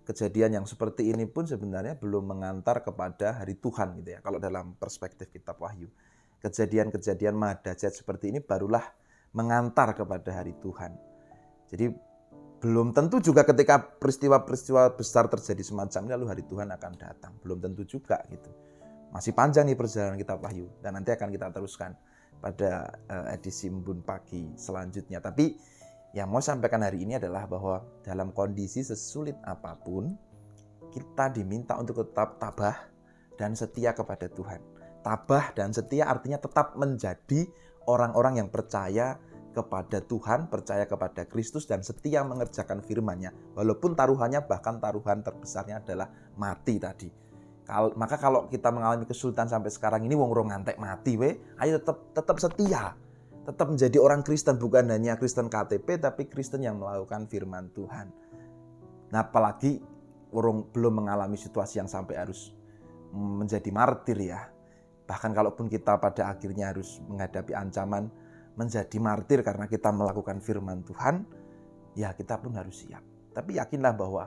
kejadian 0.05 0.61
yang 0.61 0.65
seperti 0.69 1.09
ini 1.09 1.25
pun 1.25 1.49
sebenarnya 1.49 1.97
belum 1.97 2.29
mengantar 2.29 2.85
kepada 2.85 3.41
hari 3.41 3.57
Tuhan 3.57 3.97
gitu 3.99 4.09
ya. 4.15 4.19
Kalau 4.21 4.37
dalam 4.37 4.77
perspektif 4.77 5.33
kitab 5.33 5.57
Wahyu. 5.59 5.89
Kejadian-kejadian 6.45 7.33
mahadajat 7.33 7.89
seperti 7.89 8.29
ini 8.29 8.37
barulah 8.37 8.85
mengantar 9.33 9.97
kepada 9.97 10.29
hari 10.29 10.53
Tuhan. 10.61 10.93
Jadi 11.65 11.89
belum 12.61 12.93
tentu 12.93 13.17
juga 13.17 13.41
ketika 13.41 13.81
peristiwa-peristiwa 13.81 14.93
besar 14.93 15.25
terjadi 15.25 15.65
semacam 15.65 16.01
ini 16.05 16.11
lalu 16.13 16.25
hari 16.29 16.43
Tuhan 16.45 16.69
akan 16.69 16.91
datang. 17.01 17.33
Belum 17.41 17.57
tentu 17.57 17.81
juga 17.83 18.21
gitu. 18.29 18.53
Masih 19.09 19.33
panjang 19.33 19.65
nih 19.65 19.77
perjalanan 19.79 20.21
kitab 20.21 20.37
Wahyu 20.43 20.69
dan 20.85 20.97
nanti 20.97 21.09
akan 21.13 21.33
kita 21.33 21.49
teruskan 21.49 21.97
pada 22.39 22.93
uh, 23.09 23.33
edisi 23.33 23.71
Embun 23.71 24.05
Pagi 24.05 24.53
selanjutnya. 24.53 25.17
Tapi 25.17 25.57
yang 26.15 26.31
mau 26.31 26.39
sampaikan 26.39 26.79
hari 26.79 27.03
ini 27.03 27.19
adalah 27.19 27.43
bahwa 27.43 27.83
dalam 27.99 28.31
kondisi 28.31 28.79
sesulit 28.79 29.35
apa 29.43 29.75
pun, 29.75 30.15
kita 30.95 31.27
diminta 31.35 31.75
untuk 31.75 32.07
tetap 32.07 32.39
tabah 32.39 32.87
dan 33.35 33.51
setia 33.51 33.91
kepada 33.91 34.31
Tuhan. 34.31 34.63
Tabah 35.03 35.51
dan 35.51 35.75
setia 35.75 36.07
artinya 36.07 36.39
tetap 36.39 36.79
menjadi 36.79 37.43
orang-orang 37.91 38.39
yang 38.39 38.47
percaya 38.47 39.19
kepada 39.51 39.99
Tuhan, 39.99 40.47
percaya 40.47 40.87
kepada 40.87 41.27
Kristus 41.27 41.67
dan 41.67 41.83
setia 41.83 42.23
mengerjakan 42.23 42.79
firman-Nya. 42.79 43.35
Walaupun 43.59 43.99
taruhannya 43.99 44.39
bahkan 44.47 44.79
taruhan 44.79 45.19
terbesarnya 45.19 45.83
adalah 45.83 46.07
mati 46.39 46.79
tadi. 46.79 47.11
Kal 47.67 47.91
maka 47.99 48.15
kalau 48.15 48.47
kita 48.47 48.71
mengalami 48.71 49.03
kesulitan 49.03 49.51
sampai 49.51 49.73
sekarang 49.73 50.07
ini 50.07 50.15
wong 50.15 50.31
rong 50.31 50.47
ngantek 50.53 50.79
mati 50.79 51.19
we, 51.19 51.43
ayo 51.59 51.75
tetap 51.75 51.97
tetap 52.15 52.37
setia. 52.39 52.95
Tetap 53.45 53.67
menjadi 53.69 53.97
orang 54.01 54.25
Kristen 54.25 54.57
bukan 54.57 54.89
hanya 54.89 55.21
Kristen 55.21 55.53
KTP 55.53 56.01
tapi 56.01 56.25
Kristen 56.25 56.65
yang 56.65 56.81
melakukan 56.81 57.29
firman 57.29 57.69
Tuhan. 57.77 58.09
Nah, 59.13 59.21
apalagi 59.21 59.77
orang 60.33 60.65
belum 60.73 61.05
mengalami 61.05 61.37
situasi 61.37 61.77
yang 61.77 61.85
sampai 61.85 62.17
harus 62.17 62.49
menjadi 63.13 63.69
martir 63.69 64.17
ya. 64.17 64.49
Bahkan 65.05 65.31
kalaupun 65.37 65.69
kita 65.69 66.01
pada 66.01 66.33
akhirnya 66.33 66.73
harus 66.73 66.97
menghadapi 67.05 67.53
ancaman 67.53 68.09
menjadi 68.57 68.97
martir 68.97 69.45
karena 69.45 69.69
kita 69.69 69.93
melakukan 69.93 70.41
firman 70.41 70.81
Tuhan, 70.81 71.27
ya 71.93 72.17
kita 72.17 72.41
pun 72.41 72.57
harus 72.57 72.81
siap. 72.81 73.03
Tapi 73.35 73.61
yakinlah 73.61 73.93
bahwa 73.93 74.25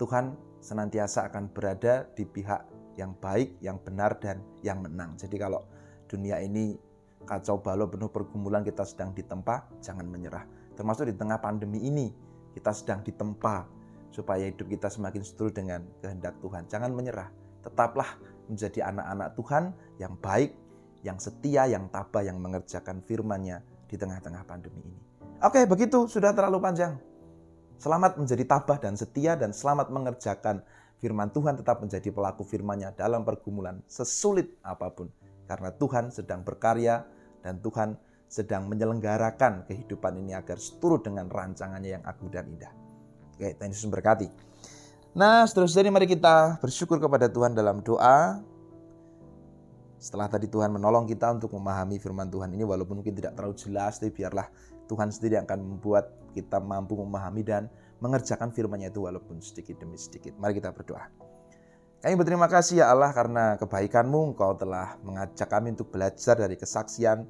Tuhan 0.00 0.34
senantiasa 0.58 1.30
akan 1.30 1.54
berada 1.54 2.08
di 2.16 2.26
pihak 2.26 2.66
yang 2.98 3.14
baik, 3.20 3.60
yang 3.62 3.78
benar, 3.78 4.18
dan 4.18 4.42
yang 4.64 4.82
menang. 4.82 5.14
Jadi 5.14 5.36
kalau 5.38 5.62
dunia 6.08 6.40
ini 6.40 6.74
kacau 7.24 7.58
balau 7.58 7.88
penuh 7.88 8.08
pergumulan 8.12 8.62
kita 8.62 8.84
sedang 8.84 9.12
ditempa, 9.16 9.68
jangan 9.80 10.06
menyerah. 10.06 10.44
Termasuk 10.76 11.08
di 11.08 11.14
tengah 11.16 11.40
pandemi 11.40 11.82
ini, 11.82 12.12
kita 12.54 12.70
sedang 12.70 13.02
ditempa 13.02 13.66
supaya 14.14 14.46
hidup 14.46 14.70
kita 14.70 14.86
semakin 14.86 15.26
setuju 15.26 15.58
dengan 15.58 15.82
kehendak 15.98 16.38
Tuhan. 16.38 16.70
Jangan 16.70 16.94
menyerah, 16.94 17.28
tetaplah 17.66 18.14
menjadi 18.46 18.86
anak-anak 18.92 19.28
Tuhan 19.34 19.64
yang 19.98 20.14
baik, 20.20 20.54
yang 21.02 21.18
setia, 21.18 21.66
yang 21.66 21.90
tabah, 21.90 22.22
yang 22.22 22.38
mengerjakan 22.38 23.02
firman-Nya 23.02 23.64
di 23.90 23.96
tengah-tengah 23.98 24.46
pandemi 24.46 24.80
ini. 24.84 25.00
Oke, 25.42 25.66
begitu 25.66 26.06
sudah 26.06 26.30
terlalu 26.30 26.62
panjang. 26.62 26.96
Selamat 27.76 28.16
menjadi 28.16 28.44
tabah 28.46 28.78
dan 28.78 28.94
setia 28.94 29.34
dan 29.34 29.50
selamat 29.50 29.90
mengerjakan 29.90 30.62
firman 31.02 31.28
Tuhan 31.34 31.58
tetap 31.58 31.82
menjadi 31.82 32.08
pelaku 32.14 32.46
firman-Nya 32.46 32.94
dalam 32.94 33.26
pergumulan 33.26 33.82
sesulit 33.90 34.56
apa 34.62 34.88
pun. 34.94 35.10
Karena 35.44 35.68
Tuhan 35.74 36.08
sedang 36.08 36.40
berkarya 36.40 37.04
dan 37.44 37.60
Tuhan 37.60 38.00
sedang 38.24 38.66
menyelenggarakan 38.66 39.68
kehidupan 39.68 40.16
ini 40.16 40.32
agar 40.32 40.56
seturut 40.56 41.04
dengan 41.04 41.28
rancangannya 41.28 42.00
yang 42.00 42.04
agung 42.08 42.32
dan 42.32 42.48
indah. 42.48 42.72
Oke, 43.36 43.52
Tuhan 43.54 43.70
Yesus 43.70 43.86
berkati. 43.92 44.26
Nah, 45.14 45.46
seterusnya 45.46 45.92
mari 45.92 46.10
kita 46.10 46.58
bersyukur 46.58 46.98
kepada 46.98 47.30
Tuhan 47.30 47.54
dalam 47.54 47.84
doa. 47.84 48.42
Setelah 50.00 50.26
tadi 50.26 50.50
Tuhan 50.50 50.74
menolong 50.74 51.06
kita 51.06 51.30
untuk 51.30 51.54
memahami 51.54 52.02
firman 52.02 52.26
Tuhan 52.26 52.50
ini 52.50 52.66
walaupun 52.66 52.98
mungkin 53.00 53.14
tidak 53.14 53.38
terlalu 53.38 53.54
jelas, 53.54 54.02
tapi 54.02 54.10
biarlah 54.10 54.50
Tuhan 54.90 55.14
sendiri 55.14 55.38
akan 55.46 55.58
membuat 55.62 56.10
kita 56.34 56.58
mampu 56.58 56.98
memahami 56.98 57.46
dan 57.46 57.70
mengerjakan 58.02 58.50
firman-Nya 58.50 58.90
itu 58.90 59.06
walaupun 59.06 59.38
sedikit 59.38 59.80
demi 59.80 59.96
sedikit. 59.96 60.34
Mari 60.36 60.58
kita 60.58 60.74
berdoa. 60.74 61.23
Kami 62.04 62.20
berterima 62.20 62.52
kasih 62.52 62.84
ya 62.84 62.92
Allah 62.92 63.16
karena 63.16 63.56
kebaikan-Mu 63.56 64.36
Engkau 64.36 64.52
telah 64.60 65.00
mengajak 65.08 65.48
kami 65.48 65.72
untuk 65.72 65.88
belajar 65.88 66.36
dari 66.36 66.52
kesaksian 66.52 67.24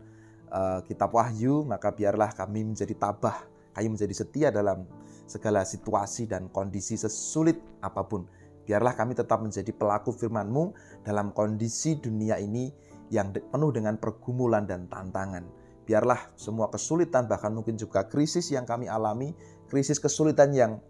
uh, 0.50 0.82
kitab 0.82 1.14
Wahyu, 1.14 1.62
maka 1.62 1.94
biarlah 1.94 2.34
kami 2.34 2.66
menjadi 2.66 2.90
tabah, 2.98 3.46
kami 3.70 3.94
menjadi 3.94 4.10
setia 4.10 4.48
dalam 4.50 4.82
segala 5.30 5.62
situasi 5.62 6.26
dan 6.26 6.50
kondisi 6.50 6.98
sesulit 6.98 7.62
apa 7.86 8.02
pun 8.02 8.26
Biarlah 8.64 8.96
kami 8.96 9.12
tetap 9.12 9.44
menjadi 9.44 9.70
pelaku 9.76 10.10
firman-Mu 10.10 10.72
dalam 11.04 11.36
kondisi 11.36 12.00
dunia 12.00 12.40
ini 12.40 12.72
yang 13.12 13.30
penuh 13.30 13.70
dengan 13.70 14.00
pergumulan 14.00 14.64
dan 14.64 14.88
tantangan. 14.88 15.44
Biarlah 15.84 16.32
semua 16.32 16.72
kesulitan 16.72 17.28
bahkan 17.28 17.52
mungkin 17.52 17.76
juga 17.76 18.08
krisis 18.08 18.48
yang 18.48 18.64
kami 18.64 18.88
alami, 18.88 19.36
krisis 19.68 20.00
kesulitan 20.00 20.50
yang 20.56 20.80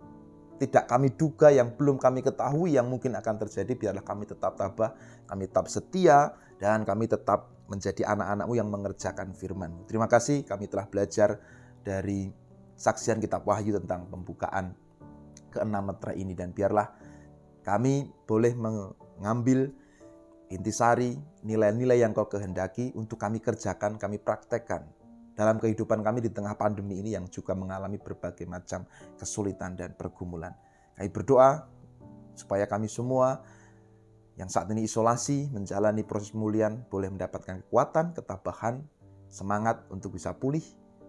tidak 0.58 0.86
kami 0.86 1.10
duga, 1.12 1.50
yang 1.50 1.74
belum 1.74 1.98
kami 1.98 2.22
ketahui 2.22 2.78
yang 2.78 2.86
mungkin 2.86 3.18
akan 3.18 3.34
terjadi, 3.42 3.72
biarlah 3.74 4.04
kami 4.06 4.24
tetap 4.24 4.54
tabah, 4.54 4.94
kami 5.26 5.50
tetap 5.50 5.66
setia, 5.66 6.32
dan 6.62 6.86
kami 6.86 7.10
tetap 7.10 7.50
menjadi 7.66 8.06
anak-anakmu 8.06 8.54
yang 8.54 8.68
mengerjakan 8.70 9.34
firman. 9.34 9.84
Terima 9.90 10.06
kasih 10.06 10.46
kami 10.46 10.70
telah 10.70 10.86
belajar 10.86 11.42
dari 11.82 12.30
saksian 12.78 13.18
kitab 13.18 13.42
Wahyu 13.42 13.74
tentang 13.82 14.06
pembukaan 14.06 14.76
keenam 15.50 15.90
metra 15.90 16.14
ini 16.14 16.34
dan 16.34 16.50
biarlah 16.50 16.90
kami 17.64 18.10
boleh 18.28 18.52
mengambil 18.54 19.72
intisari, 20.52 21.16
nilai-nilai 21.42 21.98
yang 21.98 22.12
kau 22.14 22.28
kehendaki 22.28 22.94
untuk 22.94 23.18
kami 23.18 23.42
kerjakan, 23.42 23.98
kami 23.98 24.22
praktekkan 24.22 24.86
dalam 25.34 25.58
kehidupan 25.58 26.00
kami 26.00 26.22
di 26.22 26.30
tengah 26.30 26.54
pandemi 26.54 27.02
ini 27.02 27.14
yang 27.14 27.26
juga 27.26 27.52
mengalami 27.58 27.98
berbagai 27.98 28.46
macam 28.46 28.86
kesulitan 29.18 29.74
dan 29.74 29.94
pergumulan. 29.98 30.54
Kami 30.94 31.10
berdoa 31.10 31.66
supaya 32.38 32.66
kami 32.70 32.86
semua 32.86 33.42
yang 34.34 34.50
saat 34.50 34.66
ini 34.70 34.86
isolasi 34.86 35.50
menjalani 35.54 36.02
proses 36.02 36.34
pemulihan 36.34 36.82
boleh 36.90 37.10
mendapatkan 37.10 37.62
kekuatan, 37.66 38.14
ketabahan, 38.18 38.82
semangat 39.30 39.86
untuk 39.90 40.14
bisa 40.14 40.34
pulih 40.34 40.62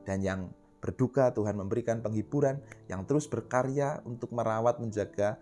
dan 0.05 0.21
yang 0.21 0.49
berduka 0.81 1.33
Tuhan 1.33 1.57
memberikan 1.57 2.05
penghiburan 2.05 2.61
yang 2.85 3.01
terus 3.09 3.25
berkarya 3.25 4.05
untuk 4.05 4.29
merawat 4.33 4.77
menjaga 4.77 5.41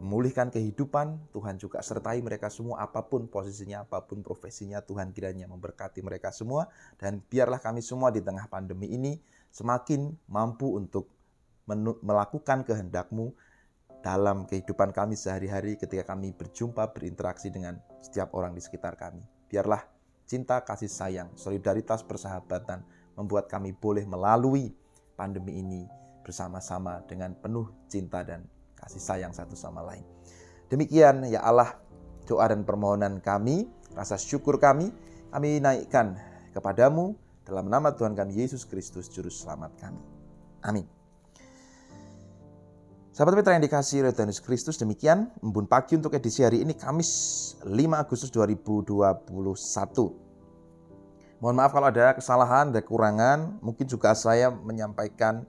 memulihkan 0.00 0.48
kehidupan, 0.48 1.30
Tuhan 1.36 1.60
juga 1.60 1.84
sertai 1.84 2.24
mereka 2.24 2.48
semua 2.48 2.80
apa 2.80 3.04
pun 3.04 3.28
posisinya, 3.28 3.84
apa 3.84 4.00
pun 4.08 4.24
profesinya, 4.24 4.80
Tuhan 4.80 5.12
kiranya 5.12 5.44
memberkati 5.46 6.00
mereka 6.00 6.32
semua 6.32 6.72
dan 6.96 7.20
biarlah 7.20 7.60
kami 7.60 7.84
semua 7.84 8.08
di 8.08 8.24
tengah 8.24 8.48
pandemi 8.48 8.88
ini 8.88 9.20
semakin 9.52 10.16
mampu 10.26 10.72
untuk 10.72 11.12
melakukan 12.00 12.64
kehendakmu 12.64 13.36
dalam 14.00 14.48
kehidupan 14.48 14.96
kami 14.96 15.14
sehari-hari 15.14 15.76
ketika 15.76 16.16
kami 16.16 16.32
berjumpa 16.32 16.96
berinteraksi 16.96 17.52
dengan 17.52 17.76
setiap 18.00 18.32
orang 18.32 18.56
di 18.56 18.64
sekitar 18.64 18.96
kami. 18.96 19.20
Biarlah 19.52 19.84
cinta, 20.24 20.64
kasih 20.64 20.88
sayang, 20.88 21.28
solidaritas, 21.36 22.00
persahabatan 22.00 22.80
membuat 23.20 23.52
kami 23.52 23.76
boleh 23.76 24.08
melalui 24.08 24.72
pandemi 25.12 25.60
ini 25.60 25.84
bersama-sama 26.24 27.04
dengan 27.04 27.36
penuh 27.36 27.68
cinta 27.92 28.24
dan 28.24 28.48
kasih 28.80 29.02
sayang 29.02 29.32
satu 29.36 29.54
sama 29.54 29.84
lain. 29.84 30.02
Demikian 30.72 31.26
ya 31.28 31.44
Allah 31.44 31.76
doa 32.24 32.46
dan 32.46 32.62
permohonan 32.62 33.18
kami, 33.20 33.66
rasa 33.92 34.14
syukur 34.14 34.56
kami, 34.62 34.94
kami 35.34 35.58
naikkan 35.58 36.14
kepadamu 36.54 37.14
dalam 37.42 37.66
nama 37.66 37.90
Tuhan 37.90 38.14
kami 38.14 38.38
Yesus 38.38 38.62
Kristus 38.64 39.10
Juru 39.10 39.28
Selamat 39.28 39.74
kami. 39.78 39.98
Amin. 40.62 40.86
Sahabat 43.10 43.42
Petra 43.42 43.58
yang 43.58 43.66
dikasih 43.66 44.06
oleh 44.06 44.14
Tuhan 44.14 44.30
Yesus 44.30 44.40
Kristus, 44.46 44.78
demikian 44.78 45.28
embun 45.42 45.66
pagi 45.66 45.98
untuk 45.98 46.14
edisi 46.14 46.46
hari 46.46 46.62
ini 46.62 46.78
Kamis 46.78 47.10
5 47.66 47.68
Agustus 47.98 48.30
2021. 48.30 49.28
Mohon 51.42 51.56
maaf 51.58 51.72
kalau 51.74 51.88
ada 51.90 52.14
kesalahan, 52.14 52.70
ada 52.70 52.78
kekurangan. 52.78 53.58
Mungkin 53.64 53.90
juga 53.90 54.14
saya 54.14 54.54
menyampaikan 54.54 55.42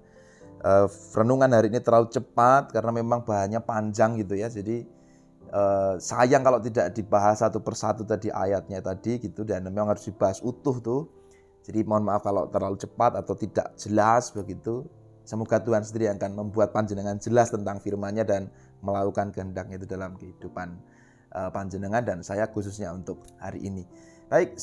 uh, 0.62 0.88
renungan 1.17 1.50
hari 1.52 1.67
ini 1.74 1.82
terlalu 1.82 2.10
cepat 2.13 2.71
karena 2.71 2.91
memang 2.93 3.26
bahannya 3.26 3.62
panjang 3.62 4.17
gitu 4.21 4.38
ya. 4.38 4.47
Jadi 4.47 4.86
uh, 5.52 5.97
sayang 5.97 6.45
kalau 6.45 6.62
tidak 6.62 6.93
dibahas 6.93 7.41
satu 7.41 7.60
persatu 7.62 8.06
tadi 8.06 8.30
ayatnya 8.30 8.80
tadi 8.82 9.17
gitu 9.21 9.41
dan 9.43 9.65
memang 9.65 9.91
harus 9.91 10.06
dibahas 10.08 10.39
utuh 10.41 10.78
tuh. 10.80 11.02
Jadi 11.62 11.86
mohon 11.86 12.10
maaf 12.10 12.26
kalau 12.26 12.50
terlalu 12.50 12.78
cepat 12.82 13.21
atau 13.21 13.38
tidak 13.38 13.78
jelas 13.78 14.34
begitu. 14.34 14.86
Semoga 15.21 15.62
Tuhan 15.62 15.86
sendiri 15.86 16.10
akan 16.17 16.34
membuat 16.34 16.74
panjenengan 16.74 17.21
jelas 17.21 17.54
tentang 17.54 17.78
firman-Nya 17.78 18.26
dan 18.26 18.50
melakukan 18.82 19.30
kehendaknya 19.30 19.78
itu 19.78 19.86
dalam 19.86 20.17
kehidupan 20.17 20.82
uh, 21.38 21.50
panjenengan 21.54 22.02
dan 22.02 22.26
saya 22.26 22.50
khususnya 22.50 22.89
untuk 22.89 23.21
hari 23.38 23.62
ini. 23.62 23.86
Baik, 24.32 24.56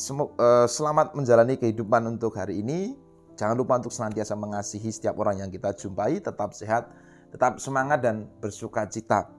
selamat 0.64 1.12
menjalani 1.12 1.60
kehidupan 1.60 2.00
untuk 2.08 2.32
hari 2.40 2.64
ini. 2.64 2.96
Jangan 3.38 3.54
lupa 3.54 3.78
untuk 3.78 3.94
senantiasa 3.94 4.34
mengasihi 4.34 4.90
setiap 4.90 5.14
orang 5.22 5.46
yang 5.46 5.50
kita 5.54 5.70
jumpai, 5.78 6.18
tetap 6.18 6.50
sehat, 6.58 6.90
tetap 7.30 7.62
semangat 7.62 8.02
dan 8.02 8.26
bersuka 8.42 8.82
cita. 8.90 9.30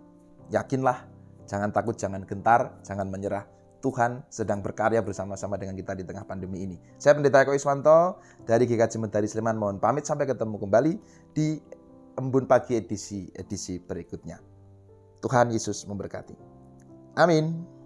Yakinlah, 0.56 1.04
jangan 1.44 1.70
takut, 1.76 2.00
jangan 2.00 2.24
gentar, 2.24 2.80
jangan 2.88 3.12
menyerah. 3.12 3.44
Tuhan 3.80 4.24
sedang 4.28 4.60
berkarya 4.60 5.00
bersama-sama 5.00 5.56
dengan 5.56 5.76
kita 5.76 5.96
di 5.96 6.04
tengah 6.04 6.28
pandemi 6.28 6.64
ini. 6.64 6.76
Saya 7.00 7.16
Pendeta 7.16 7.44
Eko 7.44 7.56
Iswanto 7.56 8.20
dari 8.44 8.68
GKJ 8.68 9.00
Mentari 9.00 9.28
Sleman. 9.28 9.56
Mohon 9.56 9.80
pamit 9.80 10.04
sampai 10.04 10.28
ketemu 10.28 10.60
kembali 10.60 10.94
di 11.32 11.60
Embun 12.20 12.44
Pagi 12.44 12.76
edisi 12.76 13.32
edisi 13.32 13.80
berikutnya. 13.80 14.40
Tuhan 15.24 15.52
Yesus 15.52 15.88
memberkati. 15.88 16.36
Amin. 17.16 17.79